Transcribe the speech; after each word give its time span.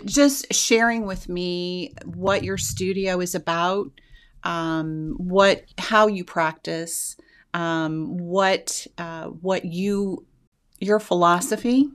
just 0.05 0.53
sharing 0.53 1.05
with 1.05 1.27
me 1.27 1.93
what 2.05 2.43
your 2.43 2.57
studio 2.57 3.19
is 3.19 3.33
about, 3.33 3.87
um, 4.43 5.15
what 5.17 5.63
how 5.77 6.07
you 6.07 6.23
practice, 6.23 7.15
um, 7.53 8.17
what 8.17 8.85
uh, 8.97 9.25
what 9.25 9.65
you 9.65 10.25
your 10.79 10.99
philosophy 10.99 11.89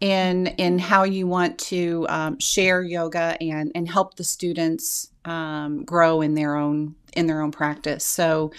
in 0.00 0.48
in 0.58 0.78
how 0.78 1.04
you 1.04 1.26
want 1.26 1.58
to 1.58 2.06
um, 2.08 2.38
share 2.38 2.82
yoga 2.82 3.36
and 3.40 3.72
and 3.74 3.88
help 3.88 4.16
the 4.16 4.24
students 4.24 5.10
um, 5.28 5.84
grow 5.84 6.20
in 6.22 6.34
their 6.34 6.56
own 6.56 6.94
in 7.14 7.26
their 7.26 7.42
own 7.42 7.50
practice. 7.50 8.04
So 8.04 8.52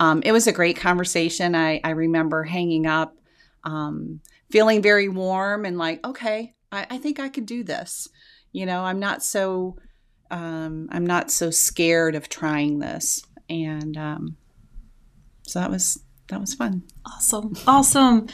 um, 0.00 0.22
it 0.24 0.32
was 0.32 0.46
a 0.46 0.52
great 0.52 0.76
conversation. 0.76 1.54
I, 1.54 1.80
I 1.84 1.90
remember 1.90 2.44
hanging 2.44 2.86
up, 2.86 3.16
um, 3.64 4.20
feeling 4.50 4.82
very 4.82 5.08
warm 5.08 5.64
and 5.64 5.76
like, 5.76 6.04
okay, 6.06 6.54
I, 6.72 6.86
I, 6.90 6.98
think 6.98 7.18
I 7.18 7.28
could 7.28 7.46
do 7.46 7.62
this. 7.62 8.08
You 8.52 8.64
know, 8.64 8.82
I'm 8.82 9.00
not 9.00 9.22
so 9.22 9.76
um, 10.30 10.88
I'm 10.90 11.06
not 11.06 11.30
so 11.30 11.50
scared 11.50 12.14
of 12.14 12.28
trying 12.28 12.78
this, 12.78 13.22
and 13.48 13.96
um, 13.96 14.36
so 15.42 15.60
that 15.60 15.70
was 15.70 16.00
that 16.28 16.40
was 16.40 16.54
fun. 16.54 16.82
Awesome, 17.04 17.54
awesome. 17.66 18.26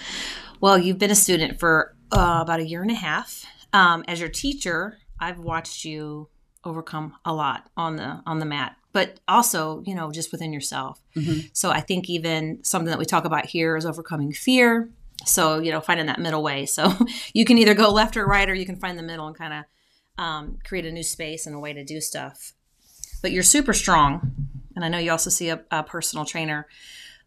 Well, 0.61 0.79
you've 0.79 0.99
been 0.99 1.11
a 1.11 1.17
student 1.17 1.61
for 1.61 1.95
uh, 2.11 2.39
about 2.43 2.61
a 2.61 2.67
year 2.67 2.83
and 2.83 2.91
a 2.91 2.95
half. 2.95 3.45
Um, 3.75 4.05
as 4.07 4.21
your 4.21 4.29
teacher, 4.29 4.99
I've 5.19 5.39
watched 5.39 5.85
you 5.85 6.29
overcome 6.65 7.15
a 7.25 7.33
lot 7.33 7.69
on 7.77 7.97
the 7.97 8.23
on 8.27 8.39
the 8.39 8.47
mat 8.47 8.77
but 8.93 9.21
also 9.27 9.83
you 9.87 9.95
know 9.95 10.11
just 10.11 10.33
within 10.33 10.53
yourself. 10.53 11.01
Mm-hmm. 11.17 11.47
so 11.53 11.71
i 11.71 11.81
think 11.81 12.09
even 12.09 12.63
something 12.63 12.91
that 12.91 12.99
we 12.99 13.05
talk 13.05 13.25
about 13.25 13.47
here 13.47 13.77
is 13.77 13.87
overcoming 13.87 14.33
fear. 14.33 14.91
So 15.25 15.59
you 15.59 15.71
know 15.71 15.81
finding 15.81 16.07
that 16.07 16.19
middle 16.19 16.43
way. 16.43 16.67
So 16.67 16.93
you 17.33 17.45
can 17.45 17.59
either 17.59 17.75
go 17.75 17.91
left 17.91 18.17
or 18.17 18.27
right 18.27 18.49
or 18.49 18.55
you 18.55 18.67
can 18.67 18.77
find 18.77 18.99
the 18.99 19.03
middle 19.03 19.27
and 19.27 19.37
kind 19.37 19.55
of 19.55 19.65
um, 20.23 20.59
create 20.65 20.85
a 20.85 20.93
new 20.93 21.03
space 21.03 21.47
and 21.47 21.57
a 21.57 21.59
way 21.59 21.73
to 21.73 21.85
do 21.85 22.01
stuff. 22.01 22.53
But 23.23 23.33
you're 23.33 23.43
super 23.43 23.73
strong 23.73 24.35
and 24.75 24.85
i 24.85 24.89
know 24.89 24.99
you 24.99 25.11
also 25.11 25.31
see 25.31 25.49
a, 25.49 25.61
a 25.71 25.83
personal 25.83 26.25
trainer. 26.25 26.67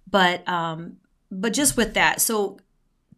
But 0.10 0.48
um, 0.48 0.98
but 1.32 1.54
just 1.54 1.78
with 1.78 1.94
that 1.96 2.22
so 2.22 2.60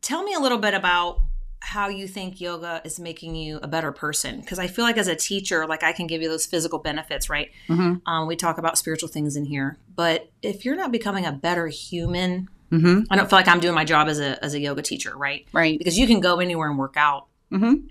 tell 0.01 0.23
me 0.23 0.33
a 0.33 0.39
little 0.39 0.57
bit 0.57 0.73
about 0.73 1.21
how 1.59 1.87
you 1.87 2.07
think 2.07 2.39
yoga 2.39 2.81
is 2.85 2.99
making 2.99 3.35
you 3.35 3.59
a 3.61 3.67
better 3.67 3.91
person. 3.91 4.39
Because 4.39 4.59
i 4.59 4.67
feel 4.67 4.85
like 4.85 4.97
as 4.97 5.07
a 5.07 5.15
teacher 5.15 5.65
like 5.65 5.83
i 5.83 5.91
can 5.91 6.07
give 6.07 6.21
you 6.21 6.29
those 6.29 6.45
physical 6.45 6.79
benefits 6.79 7.29
right? 7.29 7.51
Mm-hmm. 7.67 8.07
um, 8.09 8.27
we 8.27 8.35
talk 8.35 8.57
about 8.57 8.77
spiritual 8.77 9.09
things 9.09 9.35
in 9.35 9.45
here. 9.45 9.77
But 9.95 10.29
if 10.41 10.65
you're 10.65 10.75
not 10.75 10.91
becoming 10.91 11.25
a 11.25 11.31
better 11.31 11.67
human 11.67 12.49
mm-hmm. 12.71 13.01
i 13.09 13.15
don't 13.15 13.29
feel 13.29 13.39
like 13.39 13.47
i'm 13.47 13.59
doing 13.59 13.75
my 13.75 13.85
job 13.85 14.07
as 14.07 14.19
a, 14.19 14.43
as 14.43 14.53
a 14.53 14.59
yoga 14.59 14.81
teacher 14.81 15.15
right? 15.15 15.47
Right. 15.51 15.77
Because 15.77 15.97
you 15.97 16.07
can 16.07 16.19
go 16.19 16.39
anywhere 16.39 16.69
and 16.69 16.77
work 16.77 16.95
out. 16.97 17.27
Mm-hmm. 17.51 17.87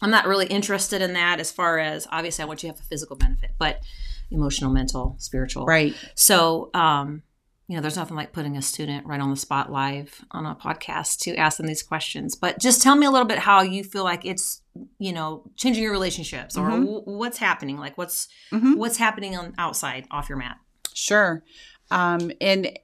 i'm 0.00 0.10
not 0.10 0.26
really 0.26 0.46
interested 0.46 1.02
in 1.02 1.12
that 1.12 1.38
as 1.38 1.52
far 1.52 1.78
as 1.78 2.06
obviously 2.10 2.42
i 2.42 2.46
want 2.46 2.62
you 2.62 2.70
to 2.70 2.74
have 2.74 2.80
a 2.80 2.88
physical 2.88 3.16
benefit 3.16 3.50
but 3.58 3.82
emotional 4.30 4.70
mental 4.70 5.16
spiritual. 5.18 5.64
Right. 5.64 5.94
So 6.14 6.70
um 6.74 7.22
you 7.66 7.76
know, 7.76 7.80
there's 7.80 7.96
nothing 7.96 8.16
like 8.16 8.32
putting 8.32 8.56
a 8.56 8.62
student 8.62 9.06
right 9.06 9.20
on 9.20 9.30
the 9.30 9.36
spot 9.36 9.72
live 9.72 10.22
on 10.30 10.44
a 10.44 10.54
podcast 10.54 11.20
to 11.20 11.34
ask 11.36 11.56
them 11.56 11.66
these 11.66 11.82
questions. 11.82 12.34
But 12.34 12.60
just 12.60 12.82
tell 12.82 12.94
me 12.94 13.06
a 13.06 13.10
little 13.10 13.26
bit 13.26 13.38
how 13.38 13.62
you 13.62 13.82
feel 13.82 14.04
like 14.04 14.26
it's, 14.26 14.60
you 14.98 15.12
know, 15.12 15.50
changing 15.56 15.82
your 15.82 15.92
relationships 15.92 16.58
or 16.58 16.68
mm-hmm. 16.68 16.84
w- 16.84 17.02
what's 17.04 17.38
happening, 17.38 17.78
like 17.78 17.96
what's 17.96 18.28
mm-hmm. 18.52 18.74
what's 18.74 18.98
happening 18.98 19.36
on 19.36 19.54
outside 19.56 20.06
off 20.10 20.28
your 20.28 20.36
mat. 20.36 20.58
Sure, 20.92 21.42
um, 21.90 22.30
and 22.40 22.78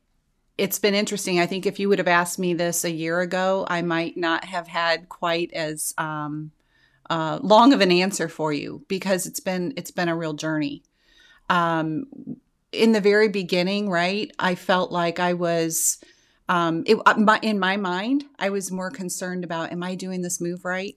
it's 0.57 0.79
been 0.79 0.95
interesting. 0.95 1.41
I 1.41 1.47
think 1.47 1.67
if 1.67 1.79
you 1.79 1.89
would 1.91 1.99
have 1.99 2.09
asked 2.09 2.39
me 2.39 2.55
this 2.55 2.85
a 2.85 2.91
year 2.91 3.21
ago, 3.21 3.67
I 3.69 3.83
might 3.83 4.17
not 4.17 4.45
have 4.45 4.67
had 4.67 5.09
quite 5.11 5.53
as 5.53 5.95
um, 5.99 6.53
uh, 7.11 7.39
long 7.43 7.75
of 7.75 7.83
an 7.83 7.93
answer 7.93 8.29
for 8.29 8.51
you 8.53 8.85
because 8.89 9.27
it's 9.27 9.41
been 9.41 9.75
it's 9.77 9.91
been 9.91 10.09
a 10.09 10.17
real 10.17 10.33
journey. 10.33 10.83
Um, 11.51 12.07
in 12.73 12.93
the 12.93 13.01
very 13.01 13.29
beginning, 13.29 13.91
right, 13.91 14.31
I 14.39 14.55
felt 14.55 14.93
like 14.93 15.19
I 15.19 15.35
was, 15.35 15.99
um, 16.49 16.85
it, 16.87 16.97
uh, 17.05 17.39
in 17.43 17.59
my 17.59 17.77
mind, 17.77 18.25
I 18.39 18.51
was 18.51 18.71
more 18.71 18.91
concerned 18.91 19.45
about, 19.45 19.73
am 19.73 19.83
I 19.83 19.95
doing 19.95 20.23
this 20.23 20.41
move 20.41 20.65
right? 20.65 20.97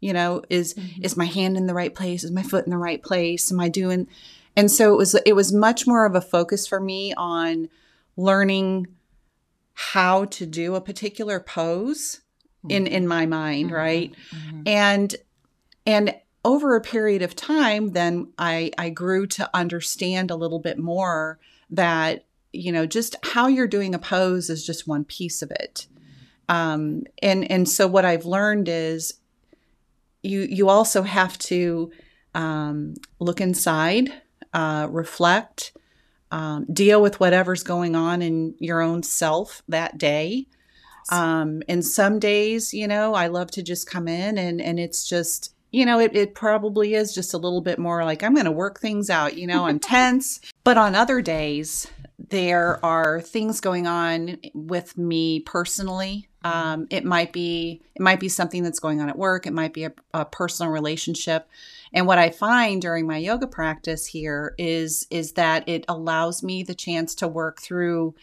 You 0.00 0.12
know, 0.12 0.42
is 0.50 0.74
mm-hmm. 0.74 1.04
is 1.04 1.16
my 1.16 1.24
hand 1.24 1.56
in 1.56 1.66
the 1.66 1.74
right 1.74 1.94
place? 1.94 2.22
Is 2.22 2.30
my 2.30 2.42
foot 2.42 2.66
in 2.66 2.70
the 2.70 2.76
right 2.76 3.02
place? 3.02 3.50
Am 3.50 3.58
I 3.58 3.68
doing? 3.68 4.06
And 4.54 4.70
so 4.70 4.92
it 4.92 4.96
was. 4.96 5.14
It 5.26 5.32
was 5.32 5.52
much 5.52 5.86
more 5.86 6.04
of 6.04 6.14
a 6.14 6.20
focus 6.20 6.66
for 6.66 6.80
me 6.80 7.14
on 7.16 7.68
learning 8.16 8.88
how 9.72 10.26
to 10.26 10.46
do 10.46 10.74
a 10.74 10.80
particular 10.80 11.40
pose 11.40 12.20
mm-hmm. 12.58 12.70
in 12.70 12.86
in 12.86 13.08
my 13.08 13.24
mind, 13.24 13.66
mm-hmm. 13.66 13.74
right? 13.74 14.14
Mm-hmm. 14.34 14.62
And 14.66 15.16
and 15.86 16.14
over 16.46 16.76
a 16.76 16.80
period 16.80 17.22
of 17.22 17.34
time, 17.34 17.90
then 17.90 18.32
I, 18.38 18.70
I 18.78 18.88
grew 18.90 19.26
to 19.26 19.50
understand 19.52 20.30
a 20.30 20.36
little 20.36 20.60
bit 20.60 20.78
more 20.78 21.40
that, 21.70 22.24
you 22.52 22.70
know, 22.70 22.86
just 22.86 23.16
how 23.34 23.48
you're 23.48 23.66
doing 23.66 23.96
a 23.96 23.98
pose 23.98 24.48
is 24.48 24.64
just 24.64 24.86
one 24.86 25.04
piece 25.04 25.42
of 25.42 25.50
it. 25.50 25.88
Um, 26.48 27.02
and, 27.20 27.50
and 27.50 27.68
so 27.68 27.88
what 27.88 28.04
I've 28.04 28.24
learned 28.24 28.68
is 28.68 29.14
you, 30.22 30.42
you 30.42 30.68
also 30.68 31.02
have 31.02 31.36
to 31.50 31.90
um, 32.32 32.94
look 33.18 33.40
inside, 33.40 34.12
uh, 34.54 34.86
reflect, 34.88 35.72
um, 36.30 36.64
deal 36.72 37.02
with 37.02 37.18
whatever's 37.18 37.64
going 37.64 37.96
on 37.96 38.22
in 38.22 38.54
your 38.60 38.80
own 38.80 39.02
self 39.02 39.64
that 39.66 39.98
day. 39.98 40.46
Um, 41.10 41.62
and 41.68 41.84
some 41.84 42.20
days, 42.20 42.72
you 42.72 42.86
know, 42.86 43.14
I 43.14 43.26
love 43.26 43.50
to 43.52 43.64
just 43.64 43.90
come 43.90 44.06
in 44.06 44.38
and, 44.38 44.60
and 44.60 44.78
it's 44.78 45.08
just, 45.08 45.54
you 45.76 45.84
know, 45.84 46.00
it, 46.00 46.16
it 46.16 46.34
probably 46.34 46.94
is 46.94 47.14
just 47.14 47.34
a 47.34 47.36
little 47.36 47.60
bit 47.60 47.78
more 47.78 48.02
like, 48.02 48.22
I'm 48.22 48.32
going 48.32 48.46
to 48.46 48.50
work 48.50 48.80
things 48.80 49.10
out, 49.10 49.36
you 49.36 49.46
know, 49.46 49.66
I'm 49.66 49.78
tense. 49.78 50.40
But 50.64 50.78
on 50.78 50.96
other 50.96 51.20
days, 51.20 51.86
there 52.18 52.84
are 52.84 53.20
things 53.20 53.60
going 53.60 53.86
on 53.86 54.38
with 54.52 54.98
me 54.98 55.38
personally. 55.38 56.28
Um, 56.42 56.88
it 56.90 57.04
might 57.04 57.32
be 57.32 57.82
it 57.94 58.02
might 58.02 58.18
be 58.18 58.28
something 58.28 58.64
that's 58.64 58.80
going 58.80 59.00
on 59.00 59.08
at 59.08 59.16
work. 59.16 59.46
It 59.46 59.52
might 59.52 59.72
be 59.72 59.84
a, 59.84 59.92
a 60.12 60.24
personal 60.24 60.72
relationship. 60.72 61.48
And 61.92 62.04
what 62.08 62.18
I 62.18 62.30
find 62.30 62.82
during 62.82 63.06
my 63.06 63.18
yoga 63.18 63.46
practice 63.46 64.06
here 64.06 64.56
is 64.58 65.06
is 65.08 65.34
that 65.34 65.68
it 65.68 65.84
allows 65.86 66.42
me 66.42 66.64
the 66.64 66.74
chance 66.74 67.14
to 67.16 67.28
work 67.28 67.60
through 67.60 68.16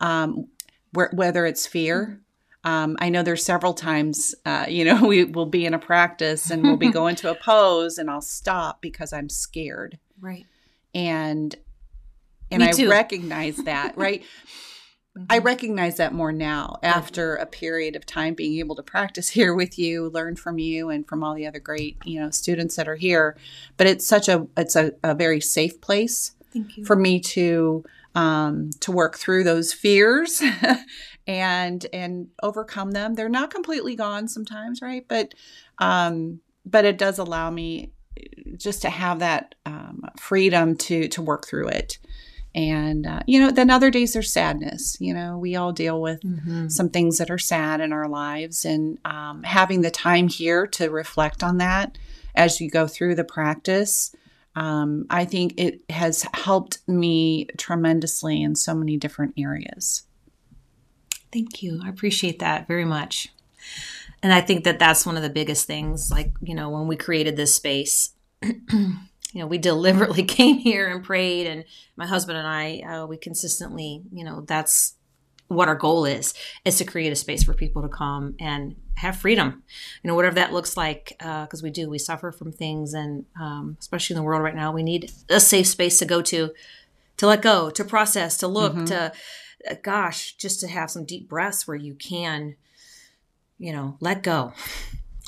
um, 0.00 0.48
wh- 0.96 1.12
whether 1.12 1.44
it's 1.44 1.66
fear 1.66 2.18
um, 2.64 2.96
I 3.00 3.08
know 3.08 3.22
there's 3.22 3.44
several 3.44 3.72
times, 3.74 4.34
uh, 4.44 4.66
you 4.68 4.84
know, 4.84 5.04
we 5.06 5.24
will 5.24 5.46
be 5.46 5.64
in 5.64 5.74
a 5.74 5.78
practice 5.78 6.50
and 6.50 6.62
we'll 6.62 6.76
be 6.76 6.90
going 6.92 7.16
to 7.16 7.30
a 7.30 7.34
pose 7.34 7.98
and 7.98 8.10
I'll 8.10 8.20
stop 8.20 8.80
because 8.82 9.12
I'm 9.12 9.28
scared. 9.28 9.98
Right. 10.20 10.46
And 10.94 11.54
and 12.52 12.64
I 12.64 12.72
recognize 12.72 13.56
that, 13.58 13.96
right? 13.96 14.22
I 15.28 15.38
Mhm. 15.40 15.44
recognize 15.44 15.96
that 15.96 16.12
more 16.12 16.32
now 16.32 16.78
after 16.84 17.34
a 17.34 17.44
period 17.46 17.96
of 17.96 18.06
time 18.06 18.34
being 18.34 18.58
able 18.58 18.76
to 18.76 18.82
practice 18.82 19.30
here 19.30 19.54
with 19.54 19.76
you, 19.78 20.08
learn 20.08 20.36
from 20.36 20.58
you 20.58 20.88
and 20.88 21.06
from 21.06 21.24
all 21.24 21.34
the 21.34 21.46
other 21.46 21.58
great, 21.58 21.96
you 22.04 22.20
know, 22.20 22.30
students 22.30 22.76
that 22.76 22.88
are 22.88 22.94
here. 22.94 23.36
But 23.76 23.86
it's 23.88 24.06
such 24.06 24.28
a 24.28 24.46
it's 24.56 24.76
a, 24.76 24.92
a 25.02 25.14
very 25.14 25.40
safe 25.40 25.80
place 25.80 26.32
for 26.84 26.94
me 26.96 27.20
to 27.20 27.84
um, 28.14 28.70
to 28.80 28.90
work 28.92 29.18
through 29.18 29.44
those 29.44 29.72
fears 29.72 30.42
and 31.30 31.86
and 31.92 32.28
overcome 32.42 32.90
them. 32.90 33.14
They're 33.14 33.28
not 33.28 33.52
completely 33.52 33.94
gone 33.94 34.26
sometimes, 34.26 34.82
right? 34.82 35.06
But 35.06 35.32
um, 35.78 36.40
but 36.66 36.84
it 36.84 36.98
does 36.98 37.18
allow 37.18 37.50
me 37.50 37.92
just 38.56 38.82
to 38.82 38.90
have 38.90 39.20
that 39.20 39.54
um, 39.64 40.02
freedom 40.18 40.76
to 40.76 41.06
to 41.08 41.22
work 41.22 41.46
through 41.46 41.68
it. 41.68 41.98
And 42.52 43.06
uh, 43.06 43.20
you 43.28 43.38
know, 43.38 43.52
then 43.52 43.70
other 43.70 43.90
days 43.92 44.12
there's 44.12 44.32
sadness. 44.32 44.96
You 44.98 45.14
know, 45.14 45.38
we 45.38 45.54
all 45.54 45.72
deal 45.72 46.00
with 46.02 46.20
Mhm. 46.22 46.70
some 46.70 46.88
things 46.90 47.18
that 47.18 47.30
are 47.30 47.38
sad 47.38 47.80
in 47.80 47.92
our 47.92 48.08
lives, 48.08 48.64
and 48.64 48.98
um, 49.04 49.44
having 49.44 49.82
the 49.82 49.90
time 49.92 50.26
here 50.26 50.66
to 50.66 50.90
reflect 50.90 51.44
on 51.44 51.58
that 51.58 51.96
as 52.34 52.60
you 52.60 52.68
go 52.68 52.88
through 52.88 53.14
the 53.14 53.24
practice 53.24 54.14
um, 54.56 55.06
I 55.10 55.24
think 55.26 55.54
it 55.56 55.80
has 55.90 56.26
helped 56.34 56.78
me 56.88 57.46
tremendously 57.56 58.42
in 58.42 58.56
so 58.56 58.74
many 58.74 58.96
different 58.96 59.34
areas. 59.38 60.02
Thank 61.32 61.62
you. 61.62 61.80
I 61.84 61.88
appreciate 61.88 62.38
that 62.40 62.66
very 62.66 62.84
much. 62.84 63.28
And 64.22 64.32
I 64.32 64.40
think 64.40 64.64
that 64.64 64.78
that's 64.78 65.06
one 65.06 65.16
of 65.16 65.22
the 65.22 65.30
biggest 65.30 65.66
things. 65.66 66.10
Like, 66.10 66.32
you 66.40 66.54
know, 66.54 66.68
when 66.70 66.86
we 66.86 66.96
created 66.96 67.36
this 67.36 67.54
space, 67.54 68.10
you 68.42 68.98
know, 69.34 69.46
we 69.46 69.58
deliberately 69.58 70.22
came 70.38 70.58
here 70.58 70.88
and 70.88 71.04
prayed. 71.04 71.46
And 71.46 71.64
my 71.96 72.06
husband 72.06 72.36
and 72.36 72.46
I, 72.46 72.80
uh, 72.80 73.06
we 73.06 73.16
consistently, 73.16 74.02
you 74.12 74.24
know, 74.24 74.42
that's 74.42 74.94
what 75.48 75.68
our 75.68 75.74
goal 75.74 76.04
is, 76.04 76.34
is 76.64 76.76
to 76.78 76.84
create 76.84 77.12
a 77.12 77.16
space 77.16 77.42
for 77.44 77.54
people 77.54 77.82
to 77.82 77.88
come 77.88 78.34
and 78.38 78.76
have 78.96 79.16
freedom, 79.16 79.62
you 80.02 80.08
know, 80.08 80.14
whatever 80.14 80.34
that 80.36 80.52
looks 80.52 80.76
like. 80.76 81.14
Because 81.18 81.62
we 81.62 81.70
do, 81.70 81.88
we 81.88 81.98
suffer 81.98 82.30
from 82.30 82.52
things. 82.52 82.92
And 82.92 83.24
um, 83.40 83.76
especially 83.80 84.14
in 84.14 84.18
the 84.18 84.24
world 84.24 84.42
right 84.42 84.54
now, 84.54 84.70
we 84.72 84.82
need 84.82 85.10
a 85.28 85.40
safe 85.40 85.66
space 85.66 85.98
to 86.00 86.04
go 86.04 86.22
to, 86.22 86.50
to 87.16 87.26
let 87.26 87.42
go, 87.42 87.70
to 87.70 87.84
process, 87.84 88.36
to 88.38 88.48
look, 88.48 88.74
Mhm. 88.74 88.86
to, 88.86 89.00
uh, 89.02 89.10
gosh, 89.82 90.34
just 90.36 90.60
to 90.60 90.68
have 90.68 90.90
some 90.90 91.04
deep 91.04 91.28
breaths 91.28 91.66
where 91.66 91.76
you 91.76 91.94
can, 91.94 92.56
you 93.58 93.72
know, 93.72 93.96
let 94.00 94.22
go 94.22 94.52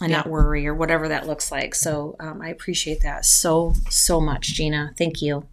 and 0.00 0.12
not 0.12 0.26
worry 0.26 0.67
or 0.67 0.75
whatever 0.75 1.08
that 1.08 1.26
looks 1.26 1.52
like. 1.52 1.75
So 1.75 2.17
um, 2.19 2.40
I 2.43 2.49
appreciate 2.49 3.02
that 3.02 3.25
so, 3.25 3.75
so 3.88 4.20
much, 4.20 4.49
Gina. 4.49 4.94
Thank 4.96 5.23
you. 5.23 5.46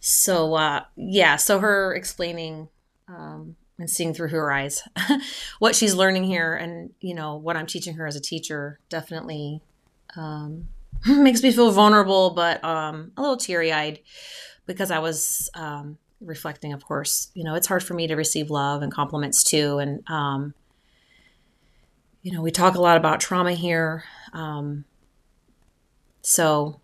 So, 0.00 0.54
uh, 0.54 0.84
yeah, 0.96 1.36
so 1.36 1.58
her 1.58 1.94
explaining 1.94 2.68
um, 3.08 3.56
and 3.78 3.90
seeing 3.90 4.14
through 4.14 4.28
her 4.28 4.50
eyes 4.52 4.82
what 5.58 5.74
she's 5.74 5.94
learning 5.94 6.24
here 6.24 6.54
and, 6.54 6.90
you 7.00 7.14
know, 7.14 7.36
what 7.36 7.56
I'm 7.56 7.66
teaching 7.66 7.94
her 7.94 8.06
as 8.06 8.16
a 8.16 8.20
teacher 8.20 8.78
definitely 8.88 9.60
um, 10.16 10.68
makes 11.06 11.42
me 11.42 11.52
feel 11.52 11.72
vulnerable, 11.72 12.30
but 12.30 12.62
um, 12.64 13.12
a 13.16 13.20
little 13.20 13.36
teary 13.36 13.72
eyed 13.72 14.00
because 14.66 14.90
I 14.90 14.98
was 15.00 15.50
um, 15.54 15.98
reflecting, 16.20 16.72
of 16.72 16.84
course, 16.84 17.30
you 17.34 17.44
know, 17.44 17.54
it's 17.54 17.66
hard 17.66 17.82
for 17.82 17.94
me 17.94 18.06
to 18.06 18.16
receive 18.16 18.50
love 18.50 18.82
and 18.82 18.92
compliments 18.92 19.42
too. 19.42 19.78
And, 19.78 20.08
um, 20.10 20.54
you 22.22 22.32
know, 22.32 22.42
we 22.42 22.50
talk 22.50 22.74
a 22.74 22.80
lot 22.80 22.96
about 22.96 23.20
trauma 23.20 23.52
here. 23.52 24.04
Um, 24.32 24.84
so, 26.22 26.80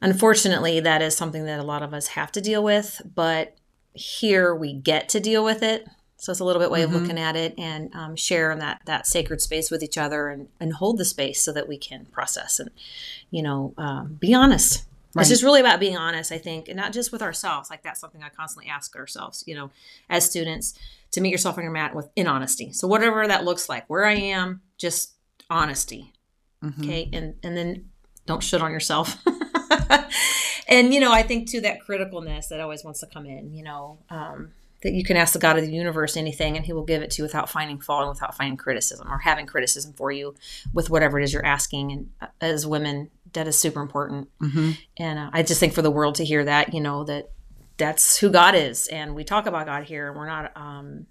unfortunately, 0.00 0.80
that 0.80 1.02
is 1.02 1.16
something 1.16 1.44
that 1.46 1.58
a 1.60 1.64
lot 1.64 1.82
of 1.82 1.92
us 1.92 2.08
have 2.08 2.30
to 2.32 2.40
deal 2.40 2.62
with, 2.62 3.02
but 3.14 3.56
here 3.92 4.54
we 4.54 4.72
get 4.72 5.08
to 5.10 5.20
deal 5.20 5.44
with 5.44 5.62
it. 5.62 5.86
So 6.16 6.30
it's 6.30 6.40
a 6.40 6.44
little 6.44 6.62
bit 6.62 6.70
way 6.70 6.80
Mhm. 6.80 6.84
of 6.84 6.92
looking 6.92 7.18
at 7.18 7.36
it 7.36 7.54
and 7.58 7.94
um, 7.94 8.16
share 8.16 8.50
in 8.50 8.58
that 8.60 8.80
that 8.86 9.06
sacred 9.06 9.42
space 9.42 9.70
with 9.70 9.82
each 9.82 9.98
other 9.98 10.28
and, 10.28 10.48
and 10.58 10.72
hold 10.74 10.96
the 10.96 11.04
space 11.04 11.42
so 11.42 11.52
that 11.52 11.68
we 11.68 11.76
can 11.76 12.06
process 12.06 12.58
and 12.58 12.70
you 13.30 13.42
know 13.42 13.74
um, 13.76 14.16
be 14.20 14.32
honest. 14.32 14.84
Right. 15.14 15.22
It's 15.22 15.30
just 15.30 15.42
really 15.44 15.60
about 15.60 15.78
being 15.80 15.96
honest, 15.96 16.32
I 16.32 16.38
think, 16.38 16.68
and 16.68 16.76
not 16.76 16.92
just 16.92 17.12
with 17.12 17.22
ourselves. 17.22 17.70
Like 17.70 17.82
that's 17.82 18.00
something 18.00 18.22
I 18.22 18.28
constantly 18.30 18.68
ask 18.70 18.96
ourselves, 18.96 19.44
you 19.46 19.54
know, 19.54 19.70
as 20.10 20.24
students, 20.28 20.74
to 21.12 21.20
meet 21.20 21.30
yourself 21.30 21.56
on 21.56 21.62
your 21.64 21.72
mat 21.72 21.94
with 21.94 22.08
in 22.16 22.26
honesty. 22.26 22.72
So 22.72 22.88
whatever 22.88 23.26
that 23.26 23.44
looks 23.44 23.68
like, 23.68 23.88
where 23.88 24.04
I 24.04 24.14
am, 24.14 24.62
just 24.76 25.12
honesty, 25.48 26.12
Mhm. 26.62 26.84
okay, 26.84 27.08
and 27.12 27.34
and 27.44 27.56
then 27.56 27.90
don't 28.26 28.42
shit 28.42 28.60
on 28.62 28.72
yourself. 28.72 29.18
and 30.68 30.92
you 30.92 31.00
know, 31.00 31.12
I 31.12 31.22
think 31.22 31.48
too 31.48 31.60
that 31.62 31.78
criticalness 31.86 32.48
that 32.48 32.60
always 32.60 32.84
wants 32.84 33.00
to 33.00 33.06
come 33.06 33.26
in. 33.26 33.52
You 33.54 33.64
know, 33.64 33.98
um, 34.10 34.52
that 34.82 34.92
you 34.92 35.04
can 35.04 35.16
ask 35.16 35.32
the 35.32 35.38
God 35.38 35.56
of 35.58 35.64
the 35.64 35.72
universe 35.72 36.16
anything, 36.16 36.56
and 36.56 36.64
He 36.66 36.72
will 36.72 36.84
give 36.84 37.02
it 37.02 37.10
to 37.12 37.18
you 37.18 37.24
without 37.24 37.48
finding 37.50 37.80
fault 37.80 38.02
and 38.02 38.10
without 38.10 38.36
finding 38.36 38.56
criticism 38.56 39.10
or 39.10 39.18
having 39.18 39.46
criticism 39.46 39.92
for 39.94 40.10
you 40.12 40.34
with 40.72 40.90
whatever 40.90 41.18
it 41.20 41.24
is 41.24 41.32
you're 41.32 41.44
asking. 41.46 41.92
And 41.92 42.10
uh, 42.20 42.26
as 42.40 42.66
women, 42.66 43.10
that 43.34 43.46
is 43.46 43.58
super 43.58 43.80
important. 43.80 44.28
Mhm. 44.40 44.78
And 44.96 45.18
uh, 45.18 45.30
I 45.32 45.42
just 45.42 45.60
think 45.60 45.74
for 45.74 45.82
the 45.82 45.90
world 45.90 46.16
to 46.16 46.24
hear 46.24 46.44
that, 46.44 46.72
you 46.74 46.80
know, 46.80 47.04
that 47.04 47.30
that's 47.76 48.18
who 48.18 48.30
God 48.30 48.54
is, 48.54 48.86
and 48.88 49.14
we 49.14 49.24
talk 49.24 49.46
about 49.46 49.66
God 49.66 49.84
here, 49.84 50.08
and 50.08 50.16
we're 50.16 50.26
not 50.26 50.56
um, 50.56 51.06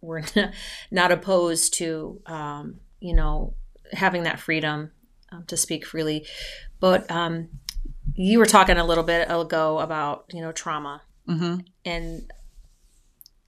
we're 0.00 0.22
not 0.90 1.12
opposed 1.12 1.74
to 1.74 2.20
um, 2.26 2.80
you 3.00 3.14
know 3.14 3.54
having 3.92 4.24
that 4.24 4.40
freedom 4.40 4.90
um, 5.30 5.44
to 5.46 5.56
speak 5.56 5.86
freely. 5.86 6.26
But 6.80 7.10
um, 7.10 7.48
you 8.14 8.38
were 8.38 8.46
talking 8.46 8.76
a 8.76 8.84
little 8.84 9.04
bit 9.04 9.28
ago 9.30 9.78
about 9.78 10.24
you 10.32 10.40
know 10.40 10.52
trauma, 10.52 11.02
mm-hmm. 11.28 11.60
and 11.84 12.32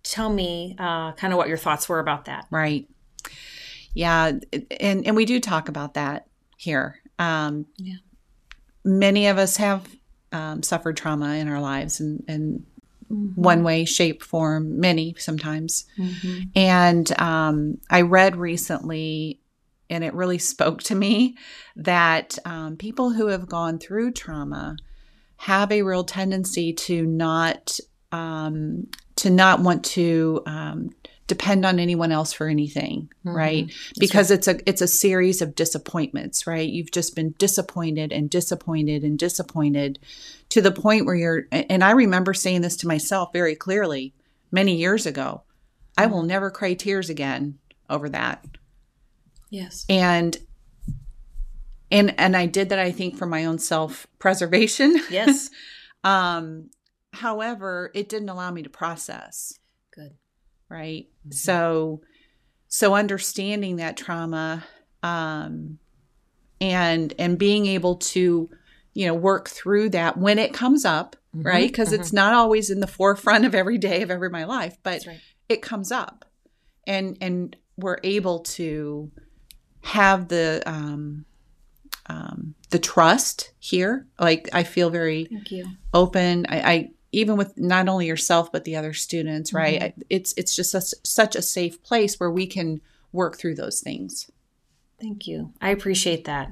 tell 0.02 0.30
me 0.30 0.76
uh, 0.78 1.12
kind 1.12 1.32
of 1.32 1.36
what 1.36 1.48
your 1.48 1.58
thoughts 1.58 1.88
were 1.88 1.98
about 1.98 2.26
that. 2.26 2.46
Right. 2.50 2.88
Yeah, 3.94 4.32
and 4.80 5.06
and 5.06 5.16
we 5.16 5.24
do 5.24 5.40
talk 5.40 5.68
about 5.68 5.94
that 5.94 6.28
here. 6.56 7.00
Um, 7.18 7.66
Yeah. 7.76 7.96
Many 8.84 9.26
of 9.26 9.38
us 9.38 9.56
have 9.56 9.88
um, 10.32 10.62
suffered 10.62 10.96
trauma 10.96 11.34
in 11.34 11.48
our 11.48 11.60
lives, 11.60 12.00
in, 12.00 12.22
in 12.28 12.66
Mm-hmm. 13.10 13.42
one 13.42 13.64
way, 13.64 13.84
shape, 13.84 14.22
form. 14.22 14.78
Many 14.78 15.16
sometimes. 15.18 15.84
Mhm. 15.98 16.50
And 16.54 17.20
um, 17.20 17.78
I 17.90 18.02
read 18.02 18.36
recently, 18.36 19.40
and 19.88 20.04
it 20.04 20.14
really 20.14 20.38
spoke 20.38 20.80
to 20.84 20.94
me 20.94 21.36
that 21.74 22.38
um, 22.44 22.76
people 22.76 23.10
who 23.10 23.26
have 23.26 23.48
gone 23.48 23.80
through 23.80 24.12
trauma 24.12 24.76
have 25.38 25.72
a 25.72 25.82
real 25.82 26.04
tendency 26.04 26.72
to 26.72 27.04
not 27.04 27.80
um, 28.12 28.86
to 29.16 29.28
not 29.28 29.60
want 29.60 29.84
to 29.84 30.42
um, 30.46 30.90
depend 31.30 31.64
on 31.64 31.78
anyone 31.78 32.10
else 32.10 32.32
for 32.32 32.48
anything, 32.48 33.08
Mhm. 33.24 33.34
right? 33.34 33.72
Because 33.98 34.32
it's 34.32 34.48
a 34.48 34.58
it's 34.68 34.82
a 34.82 34.88
series 34.88 35.40
of 35.40 35.54
disappointments, 35.54 36.44
right? 36.44 36.68
You've 36.68 36.90
just 36.90 37.14
been 37.14 37.36
disappointed 37.38 38.12
and 38.12 38.28
disappointed 38.28 39.04
and 39.04 39.16
disappointed 39.16 40.00
to 40.48 40.60
the 40.60 40.72
point 40.72 41.06
where 41.06 41.14
you're. 41.14 41.46
And 41.52 41.84
I 41.84 41.92
remember 41.92 42.34
saying 42.34 42.62
this 42.62 42.76
to 42.78 42.88
myself 42.88 43.32
very 43.32 43.54
clearly 43.54 44.12
many 44.50 44.74
years 44.76 45.06
ago. 45.06 45.42
I 45.96 46.06
will 46.06 46.24
never 46.24 46.50
cry 46.50 46.74
tears 46.74 47.08
again 47.08 47.58
over 47.88 48.08
that. 48.08 48.44
Yes. 49.50 49.86
And 49.88 50.36
and 51.92 52.12
and 52.18 52.36
I 52.36 52.46
did 52.46 52.70
that 52.70 52.78
I 52.80 52.90
think 52.90 53.16
for 53.16 53.26
my 53.26 53.44
own 53.44 53.58
self-preservation. 53.60 54.96
Yes. 55.10 55.48
um 56.04 56.70
however, 57.12 57.90
it 57.94 58.08
didn't 58.08 58.28
allow 58.30 58.50
me 58.50 58.62
to 58.62 58.70
process, 58.70 59.58
Good. 59.94 60.14
Right? 60.70 61.06
Mhm. 61.28 61.34
So 61.34 62.00
so 62.68 62.94
understanding 62.94 63.76
that 63.76 63.96
trauma 63.96 64.64
um 65.02 65.78
and 66.60 67.12
and 67.18 67.38
being 67.38 67.66
able 67.66 67.96
to 67.96 68.48
you 68.94 69.06
know 69.06 69.14
work 69.14 69.48
through 69.48 69.90
that 69.90 70.16
when 70.16 70.38
it 70.38 70.52
comes 70.54 70.84
up, 70.84 71.16
Mhm. 71.36 71.44
right? 71.44 71.70
Because 71.70 71.92
it's 71.92 72.12
not 72.12 72.32
always 72.32 72.70
in 72.70 72.80
the 72.80 72.86
forefront 72.86 73.44
of 73.44 73.54
every 73.54 73.78
day 73.78 74.02
of 74.02 74.10
every 74.10 74.30
my 74.30 74.44
life, 74.44 74.78
but 74.82 75.04
right. 75.06 75.20
it 75.48 75.60
comes 75.62 75.90
up 75.92 76.24
and 76.86 77.16
and 77.20 77.56
we're 77.76 77.98
able 78.04 78.40
to 78.40 79.10
have 79.82 80.28
the 80.28 80.62
um 80.66 81.24
um 82.06 82.54
the 82.70 82.78
trust 82.78 83.52
here 83.58 84.06
like 84.18 84.48
i 84.52 84.62
feel 84.62 84.90
very 84.90 85.24
Thank 85.24 85.50
you. 85.52 85.66
open 85.94 86.44
i, 86.50 86.72
I 86.72 86.90
even 87.12 87.36
with 87.36 87.58
not 87.58 87.88
only 87.88 88.06
yourself 88.06 88.50
but 88.52 88.64
the 88.64 88.76
other 88.76 88.92
students 88.92 89.52
right 89.52 89.80
Mhm. 89.80 90.02
It's 90.10 90.34
it's 90.36 90.54
just 90.54 90.70
such, 90.70 90.94
such 91.04 91.36
a 91.36 91.42
safe 91.42 91.82
place 91.82 92.18
where 92.20 92.30
we 92.30 92.46
can 92.46 92.80
work 93.12 93.38
through 93.38 93.56
those 93.56 93.80
things 93.80 94.30
Thank 95.00 95.26
you. 95.26 95.54
I 95.62 95.70
appreciate 95.70 96.26
that. 96.26 96.50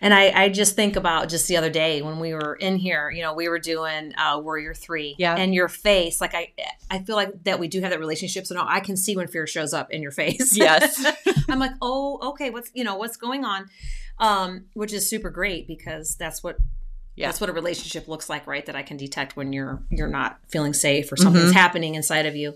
And 0.00 0.12
I, 0.12 0.30
I 0.30 0.48
just 0.48 0.74
think 0.74 0.96
about 0.96 1.28
just 1.28 1.46
the 1.46 1.56
other 1.56 1.70
day 1.70 2.02
when 2.02 2.18
we 2.18 2.34
were 2.34 2.56
in 2.56 2.76
here, 2.76 3.08
you 3.08 3.22
know, 3.22 3.34
we 3.34 3.48
were 3.48 3.60
doing 3.60 4.12
uh, 4.18 4.40
Warrior 4.42 4.74
Three. 4.74 5.14
Yeah. 5.16 5.36
And 5.36 5.54
your 5.54 5.68
face, 5.68 6.20
like 6.20 6.34
I 6.34 6.52
I 6.90 6.98
feel 7.04 7.14
like 7.14 7.44
that 7.44 7.60
we 7.60 7.68
do 7.68 7.80
have 7.82 7.90
that 7.90 8.00
relationship. 8.00 8.46
So 8.46 8.56
now 8.56 8.66
I 8.68 8.80
can 8.80 8.96
see 8.96 9.16
when 9.16 9.28
fear 9.28 9.46
shows 9.46 9.72
up 9.72 9.92
in 9.92 10.02
your 10.02 10.10
face. 10.10 10.56
Yes. 10.56 11.06
I'm 11.48 11.60
like, 11.60 11.72
oh, 11.80 12.18
okay, 12.30 12.50
what's 12.50 12.70
you 12.74 12.82
know, 12.82 12.96
what's 12.96 13.16
going 13.16 13.44
on? 13.44 13.66
Um, 14.18 14.64
which 14.74 14.92
is 14.92 15.08
super 15.08 15.30
great 15.30 15.68
because 15.68 16.16
that's 16.16 16.42
what 16.42 16.56
Yeah. 17.16 17.28
that's 17.28 17.40
what 17.40 17.48
a 17.50 17.52
relationship 17.52 18.08
looks 18.08 18.28
like, 18.28 18.46
right? 18.46 18.64
That 18.66 18.76
I 18.76 18.82
can 18.82 18.96
detect 18.96 19.36
when 19.36 19.52
you're 19.52 19.82
you're 19.90 20.08
not 20.08 20.38
feeling 20.48 20.72
safe 20.74 21.10
or 21.12 21.16
something's 21.16 21.50
Mhm. 21.52 21.54
happening 21.54 21.94
inside 21.94 22.26
of 22.26 22.34
you. 22.36 22.54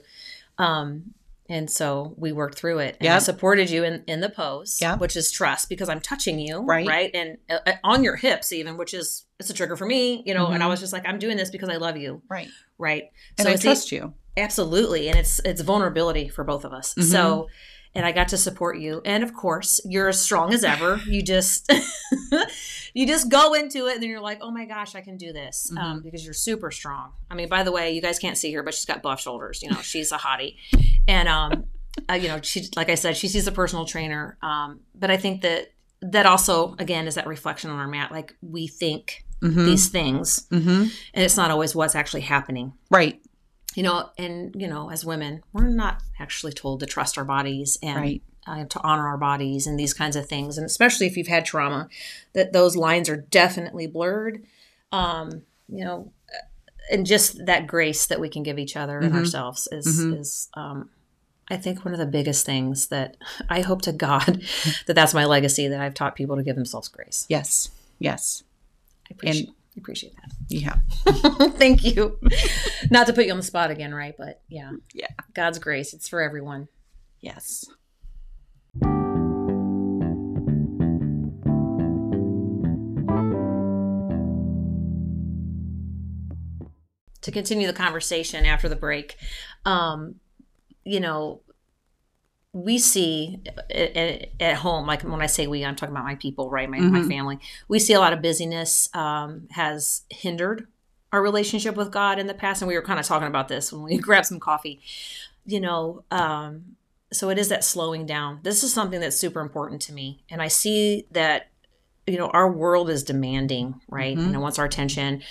Um, 0.58 1.14
and 1.50 1.70
so 1.70 2.12
we 2.18 2.30
worked 2.32 2.58
through 2.58 2.80
it. 2.80 2.96
And 3.00 3.08
I 3.08 3.18
supported 3.20 3.70
you 3.70 3.82
in, 3.82 4.04
in 4.06 4.20
the 4.20 4.28
pose, 4.28 4.78
Yep. 4.82 4.98
which 5.00 5.16
is 5.16 5.30
trust 5.30 5.68
because 5.70 5.88
I'm 5.88 6.00
touching 6.00 6.38
you, 6.38 6.60
Right. 6.60 6.86
right? 6.86 7.10
And 7.14 7.38
uh, 7.48 7.58
uh, 7.66 7.72
on 7.84 8.04
your 8.04 8.16
hips, 8.16 8.52
even, 8.52 8.76
which 8.76 8.92
is 8.92 9.24
it's 9.38 9.48
a 9.48 9.54
trigger 9.54 9.76
for 9.76 9.86
me, 9.86 10.22
you 10.26 10.34
know. 10.34 10.48
And 10.48 10.62
I 10.62 10.66
Mhm. 10.66 10.70
was 10.70 10.80
just 10.80 10.92
like, 10.92 11.04
I'm 11.06 11.18
doing 11.18 11.36
this 11.38 11.48
because 11.50 11.68
I 11.70 11.76
love 11.76 11.96
you, 11.96 12.20
right. 12.28 12.48
right? 12.76 13.04
And 13.38 13.48
I 13.48 13.52
it's 13.52 13.62
e- 13.64 13.68
trust 13.68 13.92
you. 13.92 14.12
absolutely, 14.36 15.08
and 15.08 15.16
it's 15.18 15.38
it's 15.44 15.60
vulnerability 15.62 16.28
for 16.28 16.44
both 16.44 16.64
of 16.64 16.72
us. 16.72 16.94
Mhm. 16.94 17.04
So, 17.04 17.48
and 17.94 18.04
I 18.06 18.12
got 18.12 18.28
to 18.28 18.36
support 18.36 18.78
you, 18.78 19.00
and 19.04 19.22
of 19.22 19.34
course, 19.34 19.80
you're 19.84 20.08
as 20.08 20.20
strong 20.20 20.52
as 20.54 20.64
ever. 20.64 21.00
You 21.06 21.22
just 21.22 21.70
you 22.94 23.06
just 23.06 23.28
go 23.28 23.54
into 23.54 23.86
it, 23.86 23.94
and 23.94 24.02
then 24.02 24.10
you're 24.10 24.20
like, 24.20 24.38
oh 24.40 24.50
my 24.50 24.64
gosh, 24.64 24.94
I 24.94 25.00
can 25.00 25.16
do 25.16 25.32
this 25.32 25.70
Mm-hmm. 25.72 25.78
um, 25.84 26.00
because 26.02 26.24
you're 26.24 26.34
super 26.34 26.70
strong. 26.70 27.12
I 27.30 27.34
mean, 27.34 27.48
by 27.48 27.62
the 27.62 27.72
way, 27.72 27.92
you 27.92 28.00
guys 28.02 28.18
can't 28.18 28.36
see 28.38 28.52
her, 28.52 28.62
but 28.62 28.74
she's 28.74 28.84
got 28.86 29.02
buff 29.02 29.20
shoulders. 29.20 29.62
You 29.62 29.70
know, 29.70 29.80
she's 29.82 30.12
a 30.12 30.18
hottie, 30.18 30.56
and 31.06 31.28
um, 31.28 31.64
uh, 32.10 32.14
you 32.14 32.28
know, 32.28 32.40
she 32.42 32.68
like 32.76 32.88
I 32.90 32.94
said, 32.94 33.16
she 33.16 33.28
sees 33.28 33.46
a 33.46 33.52
personal 33.52 33.84
trainer. 33.84 34.36
Um, 34.42 34.80
but 34.94 35.10
I 35.10 35.16
think 35.16 35.42
that 35.42 35.72
that 36.00 36.26
also 36.26 36.76
again 36.78 37.06
is 37.06 37.16
that 37.16 37.26
reflection 37.26 37.70
on 37.70 37.78
our 37.78 37.88
mat. 37.88 38.10
Like 38.12 38.34
we 38.42 38.66
think 38.68 39.24
Mm-hmm. 39.40 39.66
these 39.66 39.88
things, 39.88 40.48
Mm-hmm. 40.50 40.70
and 41.14 41.24
it's 41.24 41.36
not 41.36 41.52
always 41.52 41.72
what's 41.72 41.94
actually 41.94 42.22
happening 42.22 42.72
Right. 42.90 43.20
You 43.78 43.84
know 43.84 44.10
and 44.18 44.54
you 44.62 44.66
know 44.66 44.90
as 44.90 45.04
women 45.04 45.42
we're 45.52 45.68
not 45.68 46.02
actually 46.18 46.52
told 46.52 46.80
to 46.80 46.86
trust 46.86 47.16
our 47.16 47.24
bodies 47.24 47.78
and 47.82 47.96
Right. 47.96 48.22
uh, 48.46 48.64
to 48.64 48.80
honor 48.82 49.06
our 49.06 49.16
bodies 49.18 49.66
and 49.68 49.78
these 49.78 49.94
kinds 49.94 50.16
of 50.16 50.26
things 50.26 50.58
and 50.58 50.64
especially 50.66 51.06
if 51.06 51.16
you've 51.16 51.28
had 51.36 51.44
trauma 51.44 51.88
that 52.32 52.52
those 52.52 52.74
lines 52.76 53.08
are 53.08 53.16
definitely 53.16 53.86
blurred 53.86 54.42
um 54.90 55.42
you 55.68 55.84
know 55.84 56.10
and 56.90 57.06
just 57.06 57.46
that 57.46 57.66
grace 57.68 58.06
that 58.06 58.18
we 58.20 58.28
can 58.28 58.42
give 58.42 58.58
each 58.58 58.74
other 58.76 58.98
and 58.98 59.12
Mhm. 59.12 59.18
ourselves 59.18 59.68
is 59.70 59.86
Mhm. 59.86 60.20
is 60.20 60.48
um 60.54 60.90
I 61.50 61.56
think 61.56 61.84
one 61.84 61.94
of 61.94 62.00
the 62.00 62.06
biggest 62.18 62.44
things 62.44 62.88
that 62.88 63.16
I 63.48 63.60
hope 63.60 63.82
to 63.82 63.92
God 63.92 64.42
that 64.86 64.94
that's 64.94 65.14
my 65.14 65.24
legacy 65.24 65.68
that 65.68 65.80
I've 65.80 65.94
taught 65.94 66.16
people 66.16 66.36
to 66.36 66.42
give 66.42 66.56
themselves 66.56 66.88
grace. 66.88 67.26
Yes. 67.28 67.70
Yes. 67.98 68.42
I 69.10 69.14
appreciate, 69.14 69.50
I 69.78 69.80
appreciate 69.80 70.14
that. 70.16 70.32
Yeah. 70.48 70.78
Thank 71.56 71.84
you. 71.84 72.18
Not 72.90 73.06
to 73.06 73.12
put 73.12 73.26
you 73.26 73.30
on 73.30 73.36
the 73.36 73.44
spot 73.44 73.70
again, 73.70 73.94
right? 73.94 74.12
But 74.18 74.42
yeah. 74.48 74.72
Yeah. 74.92 75.06
God's 75.34 75.60
grace. 75.60 75.94
It's 75.94 76.08
for 76.08 76.20
everyone. 76.20 76.66
Yes. 77.20 77.64
To 87.22 87.30
continue 87.30 87.68
the 87.68 87.72
conversation 87.72 88.46
after 88.46 88.68
the 88.68 88.74
break, 88.74 89.16
um, 89.64 90.16
you 90.82 90.98
know, 90.98 91.42
we 92.52 92.78
see 92.78 93.40
at, 94.40 94.56
home, 94.56 94.86
like 94.86 95.02
when 95.02 95.20
I 95.20 95.26
say 95.26 95.46
we, 95.46 95.64
I'm 95.64 95.76
talking 95.76 95.94
about 95.94 96.04
my 96.04 96.14
people, 96.14 96.50
right? 96.50 96.68
My, 96.68 96.80
my 96.80 97.00
Mhm. 97.00 97.08
family. 97.08 97.38
We 97.68 97.78
see 97.78 97.92
a 97.92 98.00
lot 98.00 98.12
of 98.12 98.22
busyness 98.22 98.88
um, 98.94 99.48
has 99.50 100.02
hindered 100.10 100.66
our 101.12 101.22
relationship 101.22 101.76
with 101.76 101.90
God 101.92 102.18
in 102.18 102.26
the 102.26 102.34
past. 102.34 102.62
And 102.62 102.68
we 102.68 102.74
were 102.74 102.82
kind 102.82 102.98
of 102.98 103.06
talking 103.06 103.28
about 103.28 103.48
this 103.48 103.72
when 103.72 103.82
we 103.82 103.98
grabbed 103.98 104.26
some 104.26 104.40
coffee. 104.40 104.80
You 105.44 105.60
know, 105.60 106.04
um, 106.10 106.76
so 107.12 107.30
it 107.30 107.38
is 107.38 107.48
that 107.48 107.64
slowing 107.64 108.06
down. 108.06 108.40
This 108.42 108.62
is 108.64 108.72
something 108.72 109.00
that's 109.00 109.16
super 109.16 109.40
important 109.40 109.80
to 109.82 109.92
me. 109.92 110.22
And 110.30 110.42
I 110.42 110.48
see 110.48 111.06
that, 111.12 111.48
you 112.06 112.18
know, 112.18 112.28
our 112.28 112.50
world 112.50 112.90
is 112.90 113.02
demanding, 113.02 113.80
right? 113.88 114.16
Mhm. 114.16 114.26
And 114.26 114.34
it 114.34 114.38
wants 114.38 114.58
our 114.58 114.64
attention. 114.66 115.22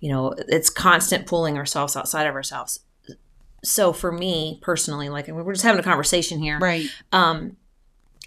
You 0.00 0.10
know, 0.12 0.34
it's 0.48 0.70
constant 0.70 1.26
pulling 1.26 1.56
ourselves 1.58 1.96
outside 1.96 2.26
of 2.26 2.34
ourselves. 2.34 2.80
So 3.66 3.92
for 3.92 4.12
me 4.12 4.58
personally, 4.62 5.08
like 5.08 5.28
we're 5.28 5.52
just 5.52 5.64
having 5.64 5.80
a 5.80 5.82
conversation 5.82 6.38
here, 6.38 6.58
Right. 6.58 6.86
um, 7.12 7.56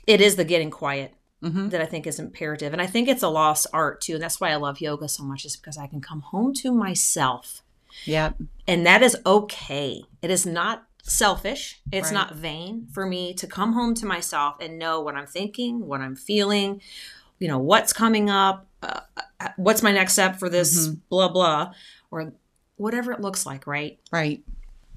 it 0.06 0.22
is 0.22 0.36
the 0.36 0.44
getting 0.46 0.70
quiet 0.72 1.14
Mm-hmm. 1.42 1.70
that 1.70 1.80
I 1.80 1.86
think 1.86 2.06
is 2.06 2.20
imperative. 2.20 2.74
And 2.74 2.82
I 2.82 2.86
think 2.86 3.08
it's 3.08 3.24
a 3.24 3.30
lost 3.30 3.66
art 3.72 4.02
too. 4.02 4.16
And 4.16 4.22
that's 4.22 4.42
why 4.42 4.50
I 4.52 4.58
love 4.58 4.82
yoga 4.82 5.08
so 5.08 5.24
much, 5.24 5.46
is 5.46 5.56
because 5.56 5.78
I 5.78 5.88
can 5.88 6.02
come 6.02 6.20
home 6.20 6.54
to 6.56 6.74
myself. 6.74 7.62
Yeah, 8.04 8.34
And 8.68 8.86
that 8.86 9.02
is 9.02 9.16
okay. 9.26 10.04
It 10.22 10.30
is 10.32 10.46
not 10.46 10.84
selfish. 11.02 11.80
It's 11.94 12.08
Right. 12.08 12.14
not 12.14 12.36
vain 12.36 12.88
for 12.92 13.06
me 13.06 13.34
to 13.36 13.48
come 13.48 13.72
home 13.72 13.94
to 13.96 14.06
myself 14.06 14.56
and 14.60 14.78
know 14.78 15.00
what 15.00 15.16
I'm 15.16 15.28
thinking, 15.28 15.88
what 15.88 16.02
I'm 16.02 16.18
feeling, 16.18 16.82
you 17.40 17.48
know, 17.48 17.58
what's 17.58 17.94
coming 17.94 18.30
up, 18.30 18.68
uh, 18.84 19.00
uh, 19.40 19.48
what's 19.56 19.82
my 19.82 19.94
next 19.94 20.12
step 20.14 20.40
for 20.40 20.50
this, 20.50 20.90
Mhm. 20.90 21.00
blah, 21.08 21.30
blah, 21.30 21.74
or 22.12 22.34
whatever 22.76 23.14
it 23.14 23.22
looks 23.22 23.46
like, 23.46 23.66
right? 23.66 23.98
Right. 24.12 24.44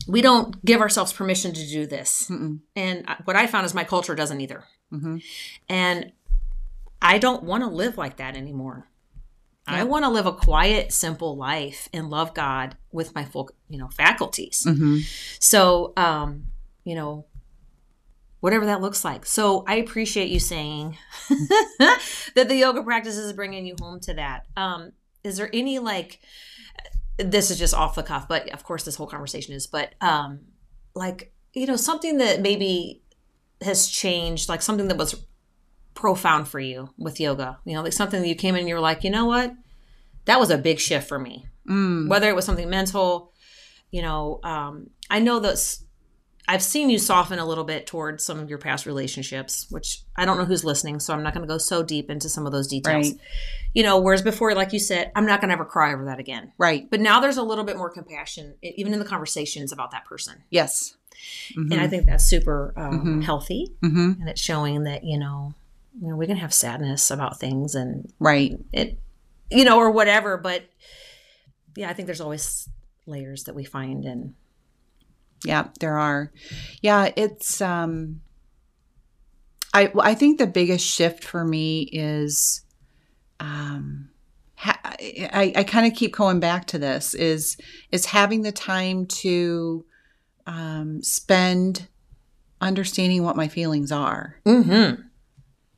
We 0.07 0.23
don't 0.23 0.65
give 0.65 0.81
ourselves 0.81 1.13
permission 1.13 1.53
to 1.55 1.67
do 1.69 1.87
this. 1.87 2.29
Mm-mm. 2.29 2.61
And 2.75 3.07
what 3.25 3.37
I 3.37 3.47
found 3.47 3.67
is 3.67 3.75
my 3.75 3.85
culture 3.85 4.15
doesn't 4.15 4.41
either. 4.41 4.65
Mm-hmm. 4.93 5.19
And 5.69 6.13
I 7.01 7.19
don't 7.19 7.43
want 7.43 7.63
to 7.63 7.69
live 7.69 7.99
like 7.99 8.17
that 8.17 8.37
anymore. 8.37 8.89
I 9.67 9.85
want 9.85 10.05
to 10.05 10.09
live 10.09 10.27
a 10.27 10.33
quiet, 10.33 10.93
simple 10.93 11.37
life 11.37 11.89
and 11.93 12.11
love 12.11 12.35
God 12.35 12.77
with 12.91 13.15
my 13.15 13.25
full, 13.25 13.49
you 13.69 13.79
know, 13.79 13.89
faculties. 13.89 14.65
Mm-hmm. 14.67 14.99
So, 15.39 15.93
um, 15.97 16.47
you 16.85 16.97
know, 16.97 17.27
whatever 18.41 18.67
that 18.67 18.81
looks 18.81 19.05
like. 19.05 19.25
So 19.25 19.65
I 19.69 19.77
appreciate 19.77 20.31
you 20.31 20.41
saying 20.41 20.99
that 21.79 22.49
the 22.49 22.57
yoga 22.57 22.83
practice 22.83 23.17
is 23.17 23.33
bringing 23.33 23.65
you 23.65 23.77
home 23.81 24.01
to 24.01 24.15
that. 24.15 24.47
Um, 24.57 24.93
is 25.23 25.37
there 25.37 25.49
any 25.53 25.79
like, 25.79 26.19
this 27.19 27.51
is 27.51 27.59
just 27.59 27.75
off 27.75 27.95
the 27.95 28.03
cuff, 28.03 28.27
but 28.29 28.49
of 28.51 28.65
course 28.65 28.85
this 28.85 28.97
whole 28.97 29.07
conversation 29.07 29.55
is, 29.55 29.67
but 29.67 29.95
um, 30.01 30.41
like, 30.95 31.33
you 31.53 31.67
know, 31.67 31.77
something 31.77 32.19
that 32.19 32.41
maybe 32.41 33.03
has 33.61 33.89
changed, 33.89 34.49
like 34.49 34.63
something 34.63 34.89
that 34.89 34.97
was 34.97 35.25
profound 35.95 36.49
for 36.49 36.59
you 36.61 36.91
with 36.99 37.21
yoga, 37.21 37.59
you 37.65 37.75
know, 37.75 37.83
like 37.83 37.93
something 37.93 38.21
that 38.23 38.29
you 38.29 38.35
came 38.35 38.55
in 38.55 38.61
and 38.61 38.69
you 38.69 38.75
were 38.75 38.81
like, 38.81 39.05
you 39.05 39.11
know 39.11 39.27
what? 39.27 39.55
That 40.25 40.41
was 40.41 40.51
a 40.51 40.59
big 40.59 40.79
shift 40.79 41.09
for 41.09 41.19
me 41.19 41.47
Mm. 41.69 42.09
whether 42.09 42.29
it 42.29 42.35
was 42.35 42.45
something 42.45 42.69
mental 42.69 43.33
you 43.93 44.03
know 44.03 44.41
um, 44.43 44.91
i 45.09 45.21
know 45.21 45.39
that 45.39 45.65
i've 46.49 46.63
seen 46.63 46.91
you 46.91 46.99
soften 46.99 47.39
a 47.39 47.47
little 47.47 47.65
bit 47.65 47.87
towards 47.87 48.25
some 48.25 48.39
of 48.41 48.49
your 48.49 48.59
past 48.59 48.85
relationships 48.87 49.67
which 49.71 50.03
i 50.17 50.25
don't 50.25 50.37
know 50.39 50.45
who's 50.45 50.65
listening 50.65 50.99
so 51.01 51.15
i'm 51.15 51.23
not 51.23 51.33
going 51.35 51.47
to 51.47 51.53
go 51.53 51.59
so 51.59 51.83
deep 51.83 52.11
into 52.11 52.29
some 52.29 52.47
of 52.47 52.53
those 52.53 52.67
details 52.69 53.11
Right. 53.13 53.21
you 53.75 53.83
know 53.83 54.01
whereas 54.01 54.23
before 54.23 54.55
like 54.55 54.73
you 54.73 54.79
said 54.79 55.13
i'm 55.15 55.27
not 55.27 55.41
going 55.41 55.49
to 55.51 55.55
ever 55.55 55.65
cry 55.65 55.93
over 55.93 56.05
that 56.07 56.19
again 56.19 56.53
Right. 56.59 56.89
but 56.91 57.01
now 57.01 57.21
there's 57.21 57.37
a 57.37 57.43
little 57.43 57.65
bit 57.65 57.77
more 57.77 57.91
compassion 57.91 58.55
even 58.63 58.93
in 58.93 58.99
the 58.99 59.05
conversations 59.05 59.73
about 59.73 59.91
that 59.93 60.05
person 60.05 60.43
Yes. 60.51 60.97
and 61.57 61.75
i 61.75 61.87
think 61.87 62.07
that's 62.07 62.25
super 62.27 62.73
um, 62.77 63.05
Mhm. 63.21 63.25
healthy 63.25 63.73
Mm-hmm. 63.83 64.21
and 64.21 64.29
it's 64.29 64.41
showing 64.41 64.83
that 64.85 65.05
you 65.05 65.19
know 65.19 65.55
you 66.01 66.09
know 66.09 66.17
we 66.17 66.27
can 66.27 66.37
have 66.39 66.53
sadness 66.55 67.11
about 67.11 67.39
things 67.39 67.75
and 67.75 68.13
Right. 68.19 68.59
it 68.73 68.99
you 69.51 69.65
know 69.65 69.79
or 69.79 69.91
whatever 69.91 70.37
but 70.39 70.63
yeah 71.77 71.89
i 71.89 71.93
think 71.93 72.07
there's 72.07 72.21
always 72.21 72.69
layers 73.07 73.45
that 73.45 73.55
we 73.55 73.63
find 73.65 74.05
and 74.05 74.35
Yeah, 75.45 75.69
there 75.81 75.99
are. 75.99 76.33
Yeah, 76.81 77.11
it's 77.17 77.61
um 77.61 78.21
I 79.75 79.93
I 80.01 80.15
think 80.15 80.39
the 80.39 80.47
biggest 80.47 80.87
shift 80.87 81.25
for 81.25 81.45
me 81.45 81.83
is 81.93 82.65
um 83.41 84.11
ha- 84.55 84.81
I, 84.85 85.53
I 85.57 85.65
kind 85.65 85.87
of 85.87 85.99
keep 85.99 86.15
going 86.15 86.41
back 86.41 86.67
to 86.69 86.79
this 86.79 87.15
is 87.15 87.57
is 87.91 88.07
having 88.07 88.43
the 88.43 88.53
time 88.53 89.07
to 89.07 89.85
um, 90.45 91.03
spend 91.05 91.87
understanding 92.61 93.23
what 93.23 93.37
my 93.37 93.47
feelings 93.47 93.93
are 93.93 94.37
mm-hmm. 94.45 95.03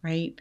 right 0.02 0.40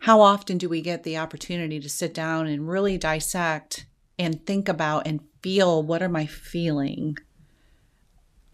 how 0.00 0.20
often 0.20 0.56
do 0.58 0.68
we 0.68 0.80
get 0.80 1.02
the 1.02 1.16
opportunity 1.16 1.80
to 1.80 1.88
sit 1.88 2.14
down 2.14 2.46
and 2.46 2.68
really 2.68 2.96
dissect 2.96 3.86
and 4.18 4.44
think 4.46 4.68
about 4.68 5.06
and 5.06 5.20
feel 5.42 5.82
what 5.82 6.02
am 6.02 6.16
I 6.16 6.26
feeling? 6.26 7.16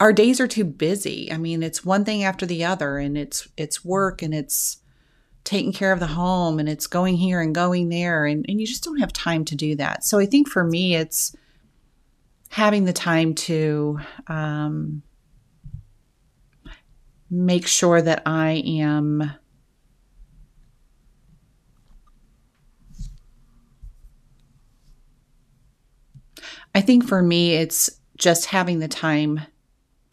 our 0.00 0.12
days 0.12 0.40
are 0.40 0.48
too 0.48 0.64
busy. 0.64 1.30
I 1.32 1.36
mean, 1.36 1.62
it's 1.62 1.84
one 1.84 2.04
thing 2.04 2.24
after 2.24 2.46
the 2.46 2.64
other 2.64 2.98
and 2.98 3.16
it's 3.16 3.48
it's 3.56 3.84
work 3.84 4.22
and 4.22 4.34
it's 4.34 4.78
taking 5.44 5.72
care 5.72 5.92
of 5.92 6.00
the 6.00 6.06
home 6.06 6.58
and 6.58 6.68
it's 6.68 6.86
going 6.86 7.16
here 7.16 7.40
and 7.40 7.54
going 7.54 7.90
there 7.90 8.24
and, 8.24 8.46
and 8.48 8.60
you 8.60 8.66
just 8.66 8.82
don't 8.82 9.00
have 9.00 9.12
time 9.12 9.44
to 9.44 9.54
do 9.54 9.76
that. 9.76 10.04
So 10.04 10.18
I 10.18 10.26
think 10.26 10.48
for 10.48 10.64
me 10.64 10.96
it's 10.96 11.36
having 12.48 12.84
the 12.84 12.92
time 12.92 13.34
to 13.34 13.98
um, 14.26 15.02
make 17.30 17.66
sure 17.66 18.00
that 18.00 18.22
I 18.26 18.62
am 18.64 19.32
I 26.74 26.80
think 26.80 27.06
for 27.06 27.22
me 27.22 27.54
it's 27.54 27.90
just 28.16 28.46
having 28.46 28.78
the 28.78 28.88
time 28.88 29.40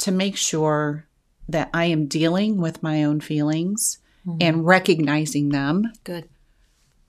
to 0.01 0.11
make 0.11 0.37
sure 0.37 1.07
that 1.49 1.69
I 1.73 1.85
am 1.85 2.07
dealing 2.07 2.57
with 2.57 2.83
my 2.83 3.03
own 3.03 3.19
feelings 3.21 3.97
and 4.39 4.65
recognizing 4.65 5.49
them. 5.49 5.91
Good. 6.03 6.29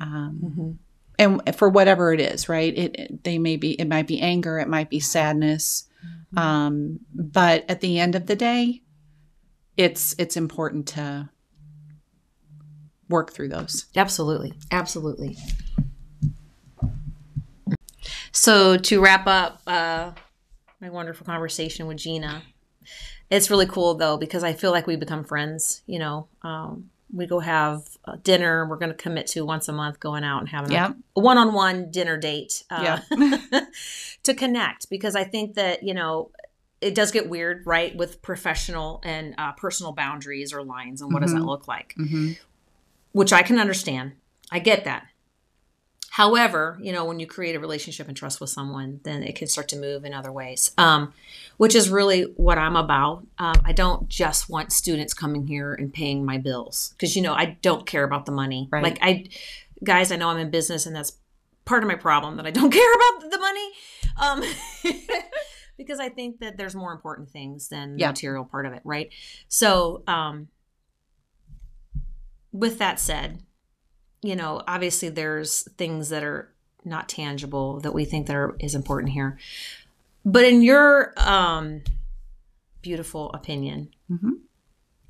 Um, 0.01 0.79
And 1.19 1.41
for 1.55 1.69
whatever 1.69 2.13
it 2.13 2.21
is, 2.21 2.49
right? 2.49 2.77
It, 2.77 2.97
it 2.99 3.25
they 3.25 3.39
may 3.39 3.57
be 3.57 3.73
it 3.81 3.87
might 3.87 4.07
be 4.07 4.21
anger, 4.21 4.59
it 4.59 4.69
might 4.69 4.91
be 4.91 4.99
sadness, 4.99 5.85
um, 6.37 7.01
but 7.15 7.65
at 7.69 7.81
the 7.81 7.99
end 8.01 8.15
of 8.15 8.27
the 8.27 8.35
day, 8.35 8.81
it's 9.77 10.15
it's 10.19 10.37
important 10.37 10.89
to 10.89 11.29
work 13.09 13.33
through 13.33 13.51
those. 13.51 13.87
Absolutely. 13.95 14.55
Absolutely. 14.71 15.37
So 18.33 18.79
to 18.79 19.01
wrap 19.01 19.27
up 19.27 19.61
uh, 19.67 20.13
my 20.81 20.89
wonderful 20.89 21.27
conversation 21.27 21.87
with 21.87 21.99
Gina, 21.99 22.43
it's 23.33 23.51
really 23.51 23.67
cool 23.67 23.95
though 23.95 24.17
because 24.17 24.45
I 24.45 24.53
feel 24.53 24.71
like 24.71 24.87
we 24.87 24.97
become 24.97 25.25
friends. 25.25 25.83
You 25.87 25.99
know, 25.99 26.29
um, 26.43 26.91
we 27.13 27.27
go 27.27 27.41
have 27.41 27.83
dinner. 28.23 28.67
We're 28.69 28.77
going 28.77 28.91
to 28.91 28.97
commit 28.97 29.27
to 29.29 29.45
once 29.45 29.69
a 29.69 29.73
month 29.73 30.01
going 30.01 30.25
out 30.25 30.41
and 30.41 30.49
having 30.49 30.73
Yeah. 30.73 30.93
a 31.17 31.21
one-on-one 31.21 31.91
dinner 31.91 32.17
date 32.17 32.63
uh, 32.71 33.01
to 34.23 34.35
connect 34.35 34.89
because 34.91 35.17
I 35.17 35.25
think 35.25 35.55
that 35.55 35.83
you 35.83 35.95
know 35.95 36.31
it 36.81 36.95
does 36.95 37.13
get 37.13 37.29
weird, 37.29 37.65
right, 37.67 37.95
with 37.97 38.23
professional 38.23 39.01
and 39.05 39.35
uh, 39.39 39.53
personal 39.53 39.93
boundaries 39.93 40.53
or 40.53 40.63
lines, 40.65 41.01
and 41.01 41.13
what 41.13 41.23
does 41.23 41.33
that 41.33 41.43
look 41.43 41.69
like? 41.69 41.95
Mm-hmm. 41.99 42.33
which 43.13 43.33
I 43.33 43.43
can 43.43 43.59
understand. 43.59 44.13
I 44.51 44.59
get 44.59 44.85
that. 44.85 45.07
However, 46.13 46.79
you 46.83 46.93
know, 46.93 47.07
when 47.07 47.21
you 47.21 47.27
create 47.27 47.57
a 47.57 47.59
relationship 47.59 48.07
and 48.07 48.15
trust 48.15 48.39
with 48.39 48.51
someone, 48.51 49.01
then 49.03 49.23
it 49.23 49.35
can 49.35 49.49
start 49.49 49.67
to 49.69 49.79
move 49.79 50.05
in 50.05 50.13
other 50.13 50.31
ways, 50.31 50.71
um, 50.77 51.15
which 51.57 51.75
is 51.75 51.89
really 51.89 52.25
what 52.37 52.59
I'm 52.59 52.77
about. 52.77 53.27
Um, 53.39 53.55
I 53.65 53.73
don't 53.73 54.11
just 54.11 54.51
want 54.51 54.73
students 54.73 55.15
coming 55.15 55.47
here 55.47 55.73
and 55.73 55.91
paying 55.91 56.23
my 56.23 56.37
bills 56.37 56.93
because, 56.93 57.17
you 57.17 57.23
know, 57.23 57.33
I 57.33 57.57
don't 57.63 57.87
care 57.87 58.05
about 58.05 58.27
the 58.27 58.33
money. 58.33 58.69
Right. 58.71 58.83
Like, 58.83 58.99
I, 59.01 59.25
guys, 59.83 60.13
I 60.13 60.17
know 60.17 60.29
I'm 60.29 60.37
in 60.37 60.51
business 60.51 60.85
and 60.85 60.95
that's 60.95 61.13
part 61.65 61.83
of 61.83 61.89
my 61.89 61.95
problem 61.95 62.37
that 62.37 62.45
I 62.45 62.51
don't 62.51 62.71
care 62.79 62.93
about 62.95 63.31
the 63.31 63.39
money. 63.39 63.73
Um, 64.21 64.43
because 65.79 65.99
I 65.99 66.11
think 66.11 66.41
that 66.41 66.59
there's 66.59 66.75
more 66.75 66.93
important 66.93 67.31
things 67.31 67.69
than 67.69 67.95
the 67.95 68.01
Yeah. 68.01 68.09
material 68.09 68.45
part 68.45 68.67
of 68.67 68.75
it, 68.75 68.83
right? 68.85 69.09
So, 69.49 70.03
um, 70.07 70.49
with 72.53 72.77
that 72.81 73.01
said, 73.01 73.39
you 74.23 74.37
know, 74.37 74.63
obviously 74.67 75.09
there's 75.09 75.63
things 75.77 76.09
that 76.11 76.23
are 76.23 76.53
not 76.85 77.09
tangible 77.09 77.81
that 77.81 77.93
we 77.93 78.05
think 78.05 78.27
that 78.27 78.37
are 78.37 78.57
is 78.61 78.75
important 78.75 79.13
here. 79.13 79.39
But 80.25 80.45
in 80.45 80.63
your 80.63 81.13
um 81.17 81.83
beautiful 82.83 83.31
opinion, 83.33 83.91
Mhm. 84.11 84.41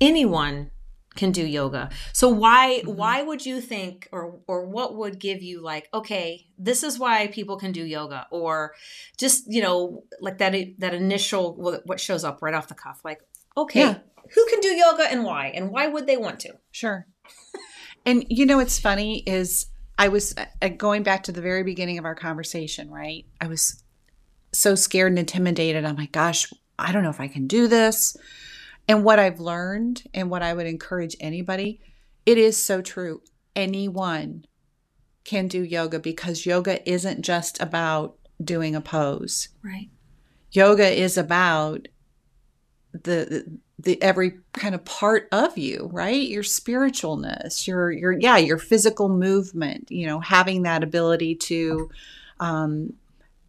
anyone 0.01 0.69
can 1.15 1.31
do 1.31 1.45
yoga. 1.45 1.91
So 2.11 2.27
why 2.27 2.81
Mhm. 2.83 2.95
why 2.95 3.21
would 3.21 3.45
you 3.45 3.61
think 3.61 4.07
or 4.11 4.39
or 4.47 4.65
what 4.65 4.95
would 4.95 5.19
give 5.19 5.43
you 5.43 5.61
like 5.61 5.87
okay, 5.93 6.47
this 6.57 6.81
is 6.83 6.97
why 6.97 7.27
people 7.27 7.57
can 7.57 7.71
do 7.71 7.83
yoga 7.85 8.25
or 8.31 8.73
just, 9.17 9.45
you 9.47 9.61
know, 9.61 10.03
like 10.19 10.39
that 10.39 10.53
that 10.79 10.93
initial 10.93 11.53
what 11.55 11.99
shows 11.99 12.23
up 12.23 12.41
right 12.41 12.53
off 12.55 12.67
the 12.67 12.73
cuff 12.75 13.01
like 13.03 13.21
okay, 13.55 13.79
Yeah. 13.81 13.97
who 14.33 14.45
can 14.49 14.59
do 14.61 14.69
yoga 14.69 15.03
and 15.11 15.23
why 15.23 15.47
and 15.47 15.69
why 15.69 15.85
would 15.87 16.07
they 16.07 16.17
want 16.17 16.39
to? 16.41 16.55
Sure. 16.71 17.05
And 18.05 18.25
you 18.29 18.45
know 18.45 18.57
what's 18.57 18.79
funny 18.79 19.19
is 19.19 19.67
I 19.97 20.09
was 20.09 20.35
uh, 20.61 20.69
going 20.69 21.03
back 21.03 21.23
to 21.23 21.31
the 21.31 21.41
very 21.41 21.63
beginning 21.63 21.97
of 21.97 22.05
our 22.05 22.15
conversation, 22.15 22.89
right? 22.89 23.25
I 23.39 23.47
was 23.47 23.83
so 24.51 24.75
scared 24.75 25.11
and 25.11 25.19
intimidated. 25.19 25.85
I'm 25.85 25.95
like, 25.95 26.11
gosh, 26.11 26.51
I 26.77 26.91
don't 26.91 27.03
know 27.03 27.09
if 27.09 27.19
I 27.19 27.27
can 27.27 27.47
do 27.47 27.67
this. 27.67 28.17
And 28.87 29.03
what 29.03 29.19
I've 29.19 29.39
learned 29.39 30.03
and 30.13 30.29
what 30.29 30.43
I 30.43 30.53
would 30.53 30.67
encourage 30.67 31.15
anybody, 31.19 31.79
it 32.25 32.37
is 32.37 32.61
so 32.61 32.81
true. 32.81 33.21
Anyone 33.55 34.45
can 35.23 35.47
do 35.47 35.63
yoga 35.63 35.99
because 35.99 36.45
yoga 36.45 36.87
isn't 36.89 37.21
just 37.21 37.61
about 37.61 38.17
doing 38.43 38.75
a 38.75 38.81
pose. 38.81 39.49
Right. 39.63 39.89
Yoga 40.51 40.89
is 40.89 41.17
about 41.17 41.87
the 42.91 43.45
the 43.72 43.72
every 44.01 44.33
kind 44.53 44.75
of 44.75 44.83
part 44.85 45.27
of 45.31 45.57
you 45.57 45.89
right? 45.91 46.27
Your 46.27 46.43
spiritualness 46.43 47.67
your 47.67 47.91
your 47.91 48.11
yeah 48.13 48.37
your 48.37 48.57
physical 48.57 49.09
movement 49.09 49.87
you 49.91 50.05
know 50.05 50.19
having 50.19 50.63
that 50.63 50.83
ability 50.83 51.35
to 51.35 51.89
um 52.39 52.93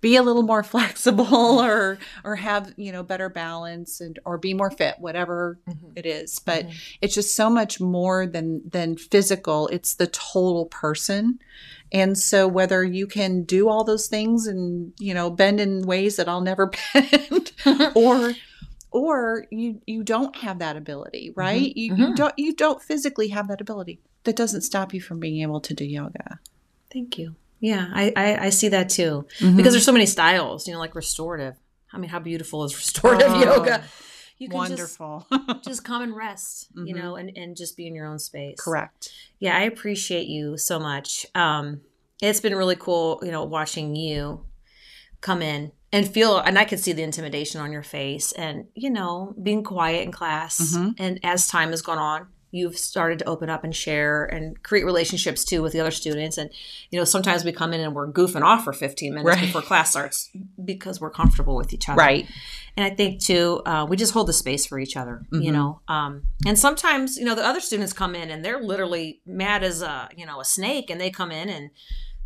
be 0.01 0.16
a 0.16 0.23
little 0.23 0.42
more 0.42 0.62
flexible 0.75 1.61
or 1.61 1.99
or 2.25 2.37
have 2.37 2.75
you 2.77 2.92
know 2.92 3.03
better 3.03 3.29
balance 3.29 4.01
and 4.01 4.18
or 4.25 4.37
be 4.38 4.53
more 4.55 4.70
fit 4.70 4.97
whatever 4.99 5.59
it 5.97 6.07
is. 6.07 6.38
But 6.40 6.66
Mhm. 6.66 6.73
it's 7.01 7.14
just 7.14 7.35
so 7.37 7.49
much 7.49 7.81
more 7.81 8.27
than 8.27 8.62
than 8.68 8.97
physical. 8.97 9.68
It's 9.68 9.94
the 9.94 10.09
total 10.09 10.66
person. 10.66 11.38
And 11.92 12.18
so 12.18 12.49
whether 12.49 12.83
you 12.83 13.07
can 13.07 13.44
do 13.44 13.68
all 13.68 13.85
those 13.85 14.09
things 14.09 14.47
and 14.47 14.92
you 14.99 15.14
know 15.14 15.31
bend 15.31 15.61
in 15.61 15.87
ways 15.87 16.16
that 16.16 16.29
I'll 16.29 16.40
never 16.40 16.70
bend 16.94 17.53
or 17.94 18.35
or 18.94 19.44
you 19.50 19.80
you 19.87 20.02
don't 20.02 20.35
have 20.37 20.59
that 20.61 20.76
ability 20.76 21.33
right 21.37 21.76
you, 21.76 21.94
you 21.96 22.07
mhm. 22.12 22.16
don't 22.16 22.35
you 22.38 22.54
don't 22.54 22.80
physically 22.80 23.28
have 23.28 23.48
that 23.48 23.61
ability 23.61 24.00
that 24.22 24.37
doesn't 24.37 24.62
stop 24.62 24.94
you 24.94 25.00
from 25.00 25.18
being 25.20 25.42
able 25.42 25.61
to 25.61 25.74
do 25.74 25.85
yoga 25.85 26.38
Thank 26.92 27.18
you. 27.18 27.35
Yeah, 27.59 27.88
I, 27.92 28.12
I, 28.14 28.37
I 28.46 28.50
see 28.50 28.68
that 28.68 28.88
too. 28.88 29.26
Mm-hmm. 29.40 29.57
Because 29.57 29.72
there's 29.72 29.85
so 29.85 29.90
many 29.90 30.07
styles, 30.07 30.68
you 30.68 30.72
know, 30.72 30.78
like 30.78 30.94
restorative. 30.94 31.57
I 31.92 31.98
mean, 31.98 32.09
how 32.09 32.20
beautiful 32.20 32.62
is 32.62 32.72
restorative 32.83 33.26
Oh, 33.33 33.42
yoga? 33.42 33.83
You 34.38 34.48
can 34.48 34.59
wonderful 34.59 35.26
just, 35.33 35.64
just 35.64 35.85
come 35.85 36.02
and 36.02 36.14
rest, 36.14 36.68
you 36.76 36.94
Mhm. 36.94 36.98
know, 37.02 37.16
and, 37.16 37.33
and 37.37 37.57
just 37.57 37.76
be 37.76 37.88
in 37.88 37.94
your 37.96 38.07
own 38.07 38.20
space. 38.20 38.61
correct 38.61 39.11
Yeah, 39.40 39.57
I 39.59 39.62
appreciate 39.62 40.28
you 40.28 40.57
so 40.57 40.78
much. 40.78 41.26
Um, 41.35 41.80
it's 42.22 42.40
been 42.40 42.54
really 42.54 42.76
cool, 42.76 43.18
you 43.24 43.33
know, 43.33 43.42
watching 43.42 43.96
you 43.96 44.44
come 45.20 45.42
in 45.42 45.72
and 45.94 46.09
feel, 46.09 46.38
and 46.38 46.59
I 46.59 46.64
could 46.64 46.80
see 46.80 46.92
the 46.92 47.02
intimidation 47.02 47.61
on 47.61 47.70
your 47.72 47.83
face, 47.83 48.33
and 48.33 48.66
you 48.74 48.90
know, 48.90 49.35
being 49.42 49.62
quiet 49.62 50.02
in 50.04 50.12
class. 50.12 50.74
Mhm. 50.76 50.94
And 50.98 51.20
as 51.22 51.46
time 51.46 51.70
has 51.70 51.83
gone 51.83 51.98
on, 51.98 52.26
you've 52.50 52.78
started 52.78 53.18
to 53.18 53.24
open 53.24 53.50
up 53.50 53.64
and 53.64 53.74
share 53.74 54.24
and 54.26 54.62
create 54.62 54.85
relationships 54.85 55.44
too 55.44 55.61
with 55.62 55.72
the 55.72 55.80
other 55.80 55.90
students. 55.90 56.38
And 56.38 56.50
you 56.90 56.98
know, 56.98 57.04
sometimes 57.04 57.44
we 57.44 57.50
come 57.52 57.72
in 57.74 57.80
and 57.80 57.94
we're 57.94 58.11
goofing 58.12 58.42
off 58.42 58.62
for 58.64 58.72
15 58.72 59.12
minutes 59.14 59.37
Right. 59.37 59.46
before 59.46 59.62
class 59.62 59.90
starts 59.90 60.30
because 60.64 61.00
we're 61.00 61.11
comfortable 61.11 61.57
with 61.57 61.72
each 61.72 61.88
other 61.88 61.98
right 61.98 62.26
and 62.76 62.85
I 62.85 62.90
think 62.90 63.20
too, 63.20 63.61
uh, 63.66 63.87
we 63.88 63.96
just 63.96 64.12
hold 64.12 64.26
the 64.28 64.33
space 64.33 64.66
for 64.66 64.78
each 64.80 64.96
other, 64.96 65.22
you 65.33 65.50
Mhm. 65.50 65.52
know. 65.52 65.80
Um, 65.87 66.22
and 66.46 66.59
sometimes, 66.59 67.16
you 67.16 67.24
know, 67.24 67.35
the 67.37 67.44
other 67.46 67.61
students 67.61 67.92
come 67.92 68.14
in 68.16 68.30
and 68.33 68.44
they're 68.44 68.61
literally 68.62 69.20
mad 69.26 69.62
as 69.62 69.80
a, 69.80 70.09
you 70.16 70.26
know, 70.26 70.40
a 70.40 70.44
snake, 70.44 70.90
and 70.90 71.00
they 71.00 71.09
come 71.11 71.30
in 71.30 71.48
and 71.48 71.70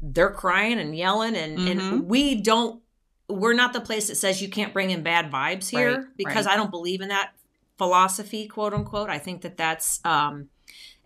they're 0.00 0.30
crying 0.30 0.78
and 0.78 0.96
yelling, 0.96 1.36
and 1.36 1.58
Mhm. 1.58 1.70
and 1.70 2.02
we 2.08 2.34
don't, 2.36 2.80
we're 3.28 3.54
not 3.54 3.72
the 3.72 3.80
place 3.80 4.08
that 4.08 4.16
says 4.16 4.40
you 4.40 4.48
can't 4.48 4.72
bring 4.72 4.90
in 4.90 5.02
bad 5.02 5.30
vibes 5.30 5.68
here 5.68 5.96
Right, 5.98 6.06
because 6.16 6.46
right. 6.46 6.54
I 6.54 6.56
don't 6.56 6.70
believe 6.70 7.00
in 7.00 7.08
that 7.08 7.32
philosophy, 7.76 8.46
quote 8.48 8.74
unquote. 8.74 9.10
I 9.10 9.18
think 9.18 9.42
that 9.42 9.56
that's 9.56 10.00
um, 10.04 10.48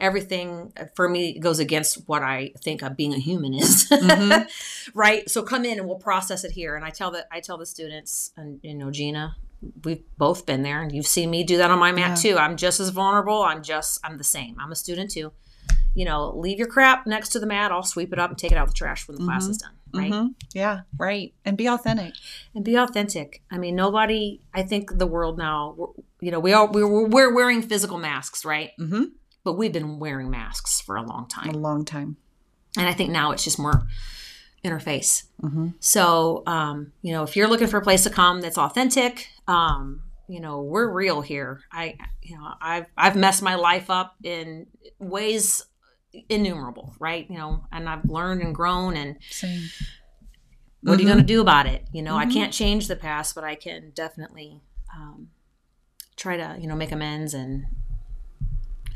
everything 0.01 0.73
for 0.95 1.09
me 1.09 1.39
goes 1.39 1.59
against 1.59 2.09
what 2.09 2.23
I 2.23 2.53
think 2.63 2.83
of 2.83 2.97
being 2.97 3.13
a 3.15 3.19
human 3.19 3.55
is. 3.55 3.89
Mhm. 3.91 4.47
right. 4.95 5.29
So 5.29 5.43
come 5.43 5.65
in 5.65 5.79
and 5.79 5.87
we'll 5.87 5.99
process 5.99 6.45
it 6.45 6.53
here. 6.53 6.77
And 6.77 6.85
I 6.85 6.91
tell 6.91 7.11
the 7.11 7.27
I 7.33 7.41
tell 7.41 7.59
the 7.59 7.67
students, 7.67 8.33
and 8.37 8.61
you 8.63 8.75
know, 8.75 8.91
Gina, 8.91 9.37
we've 9.85 10.03
both 10.17 10.47
been 10.47 10.63
there, 10.63 10.81
and 10.83 10.93
you've 10.93 11.07
seen 11.07 11.31
me 11.31 11.45
do 11.45 11.57
that 11.59 11.71
on 11.71 11.79
my 11.79 11.93
mat 11.93 12.19
too. 12.19 12.37
I'm 12.39 12.57
just 12.57 12.81
as 12.81 12.89
vulnerable. 12.91 13.43
I'm 13.43 13.63
just 13.63 14.01
I'm 14.05 14.17
the 14.19 14.25
same. 14.25 14.57
I'm 14.61 14.73
a 14.73 14.77
student 14.77 15.11
too. 15.11 15.33
You 15.95 16.05
know, 16.07 16.31
leave 16.37 16.59
your 16.59 16.69
crap 16.69 17.07
next 17.07 17.31
to 17.31 17.39
the 17.41 17.47
mat. 17.47 17.71
I'll 17.71 17.83
sweep 17.83 18.13
it 18.13 18.19
up 18.19 18.31
and 18.31 18.39
take 18.39 18.51
it 18.53 18.57
out 18.57 18.65
of 18.65 18.71
the 18.71 18.75
trash 18.79 19.07
when 19.07 19.19
the 19.19 19.25
class 19.25 19.47
is 19.47 19.59
done. 19.59 19.73
Right. 19.95 20.11
Mhm. 20.11 20.35
yeah 20.55 20.81
right 20.97 21.35
and 21.45 21.55
be 21.55 21.67
authentic 21.69 22.15
and 22.55 22.65
be 22.65 22.77
authentic. 22.77 23.43
I 23.51 23.59
mean, 23.59 23.77
nobody. 23.77 24.41
I 24.55 24.63
think 24.63 24.97
the 24.97 25.07
world 25.07 25.37
now, 25.37 25.75
we're- 25.77 25.93
you 26.21 26.31
know, 26.31 26.41
we 26.41 26.55
are 26.55 26.67
we're, 26.67 27.07
we're 27.09 27.35
wearing 27.35 27.61
physical 27.61 27.99
masks, 27.99 28.43
right? 28.43 28.71
mm-hmm. 28.81 29.05
But 29.45 29.55
we've 29.59 29.73
been 29.73 29.99
wearing 29.99 30.31
masks 30.31 30.81
for 30.81 30.97
a 30.97 31.03
long 31.03 31.27
time. 31.29 31.51
a 31.51 31.59
long 31.59 31.85
time 31.85 32.17
and 32.79 32.89
I 32.89 32.95
think 32.95 33.11
now 33.11 33.33
it's 33.33 33.45
just 33.45 33.59
more 33.59 33.87
interface. 34.65 35.25
mm-hmm. 35.43 35.69
So, 35.81 36.43
um, 36.47 36.93
you 37.03 37.13
know, 37.13 37.23
if 37.25 37.37
you're 37.37 37.49
looking 37.49 37.67
for 37.67 37.77
a 37.79 37.83
place 37.83 38.05
to 38.05 38.11
come 38.11 38.41
that's 38.41 38.57
authentic, 38.57 39.29
um, 39.49 40.01
you 40.33 40.41
know, 40.41 40.63
we're 40.63 40.89
real 40.91 41.21
here. 41.21 41.61
I, 41.71 41.97
you 42.23 42.37
know, 42.39 42.49
I've 42.61 42.87
I've 42.97 43.17
messed 43.17 43.43
my 43.43 43.55
life 43.57 43.91
up 43.91 44.17
in 44.23 44.67
ways 44.99 45.65
innumerable, 46.29 46.95
right? 46.99 47.29
You 47.29 47.37
know, 47.37 47.65
and 47.71 47.89
I've 47.89 48.09
learned 48.09 48.41
and 48.43 48.55
grown 48.55 48.97
and 48.97 49.17
same 49.31 49.69
what 50.85 50.99
are 50.99 51.03
you 51.03 51.07
Mhm. 51.07 51.13
going 51.13 51.19
to 51.27 51.35
do 51.35 51.41
about 51.41 51.67
it 51.67 51.87
you 51.93 52.03
know 52.03 52.17
i 52.17 52.27
Mhm. 52.27 52.33
can't 52.33 52.53
change 52.53 52.89
the 52.89 52.97
past 52.97 53.37
but 53.37 53.45
i 53.45 53.55
can 53.55 53.93
definitely 53.95 54.61
um, 54.93 55.29
try 56.17 56.37
to 56.37 56.57
you 56.61 56.67
know 56.67 56.75
make 56.75 56.91
amends 56.91 57.35
and 57.35 57.67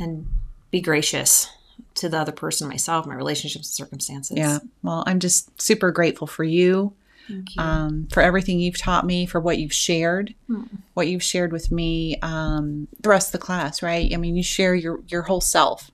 and 0.00 0.26
be 0.72 0.80
gracious 0.80 1.48
to 1.94 2.08
the 2.08 2.18
other 2.18 2.32
person 2.32 2.68
myself 2.68 3.06
my 3.06 3.14
relationships 3.14 3.68
and 3.68 3.74
circumstances 3.86 4.36
Yeah. 4.36 4.58
Well, 4.82 5.04
I'm 5.06 5.20
just 5.20 5.60
super 5.62 5.90
grateful 5.92 6.26
for 6.26 6.42
you. 6.44 6.92
Thank 7.28 7.56
you. 7.56 7.62
um, 7.62 8.08
for 8.12 8.22
everything 8.22 8.60
you've 8.60 8.78
taught 8.78 9.04
me, 9.06 9.26
for 9.26 9.40
what 9.40 9.58
you've 9.58 9.72
shared, 9.72 10.34
Hmm. 10.46 10.62
what 10.94 11.08
you've 11.08 11.22
shared 11.22 11.52
with 11.52 11.70
me, 11.72 12.16
um, 12.22 12.88
the 13.00 13.08
rest 13.08 13.28
of 13.28 13.32
the 13.40 13.44
class, 13.46 13.82
right? 13.82 14.12
I 14.12 14.16
mean, 14.16 14.36
you 14.36 14.42
share 14.42 14.74
your, 14.74 15.00
your 15.08 15.22
whole 15.22 15.40
self. 15.40 15.90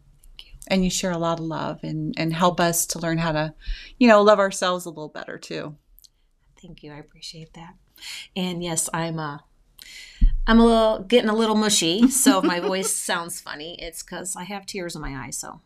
And 0.69 0.85
you 0.85 0.91
share 0.91 1.11
a 1.11 1.19
lot 1.19 1.41
of 1.41 1.45
love 1.45 1.81
and, 1.83 2.15
and 2.17 2.33
help 2.33 2.61
us 2.61 2.87
to 2.87 3.01
learn 3.01 3.19
how 3.19 3.33
to, 3.33 3.53
you 3.99 4.07
know, 4.07 4.23
love 4.23 4.39
ourselves 4.39 4.85
a 4.85 4.91
little 4.91 5.09
better 5.09 5.37
too. 5.37 5.75
Thank 6.63 6.85
you. 6.85 6.93
I 6.93 6.99
appreciate 6.99 7.53
that. 7.55 7.75
And 8.37 8.63
yes, 8.63 8.89
I'm 8.95 9.19
uh 9.19 9.39
I'm 10.47 10.61
a 10.61 10.65
little 10.65 10.99
getting 11.01 11.29
a 11.29 11.35
little 11.35 11.57
mushy, 11.57 12.09
so 12.09 12.39
if 12.39 12.45
my 12.45 12.61
voice 12.71 12.95
sounds 12.95 13.41
funny, 13.41 13.77
it's 13.83 14.05
because 14.05 14.37
I 14.37 14.45
have 14.45 14.65
tears 14.65 14.95
in 14.95 15.03
my 15.03 15.25
eyes. 15.27 15.37
So 15.37 15.61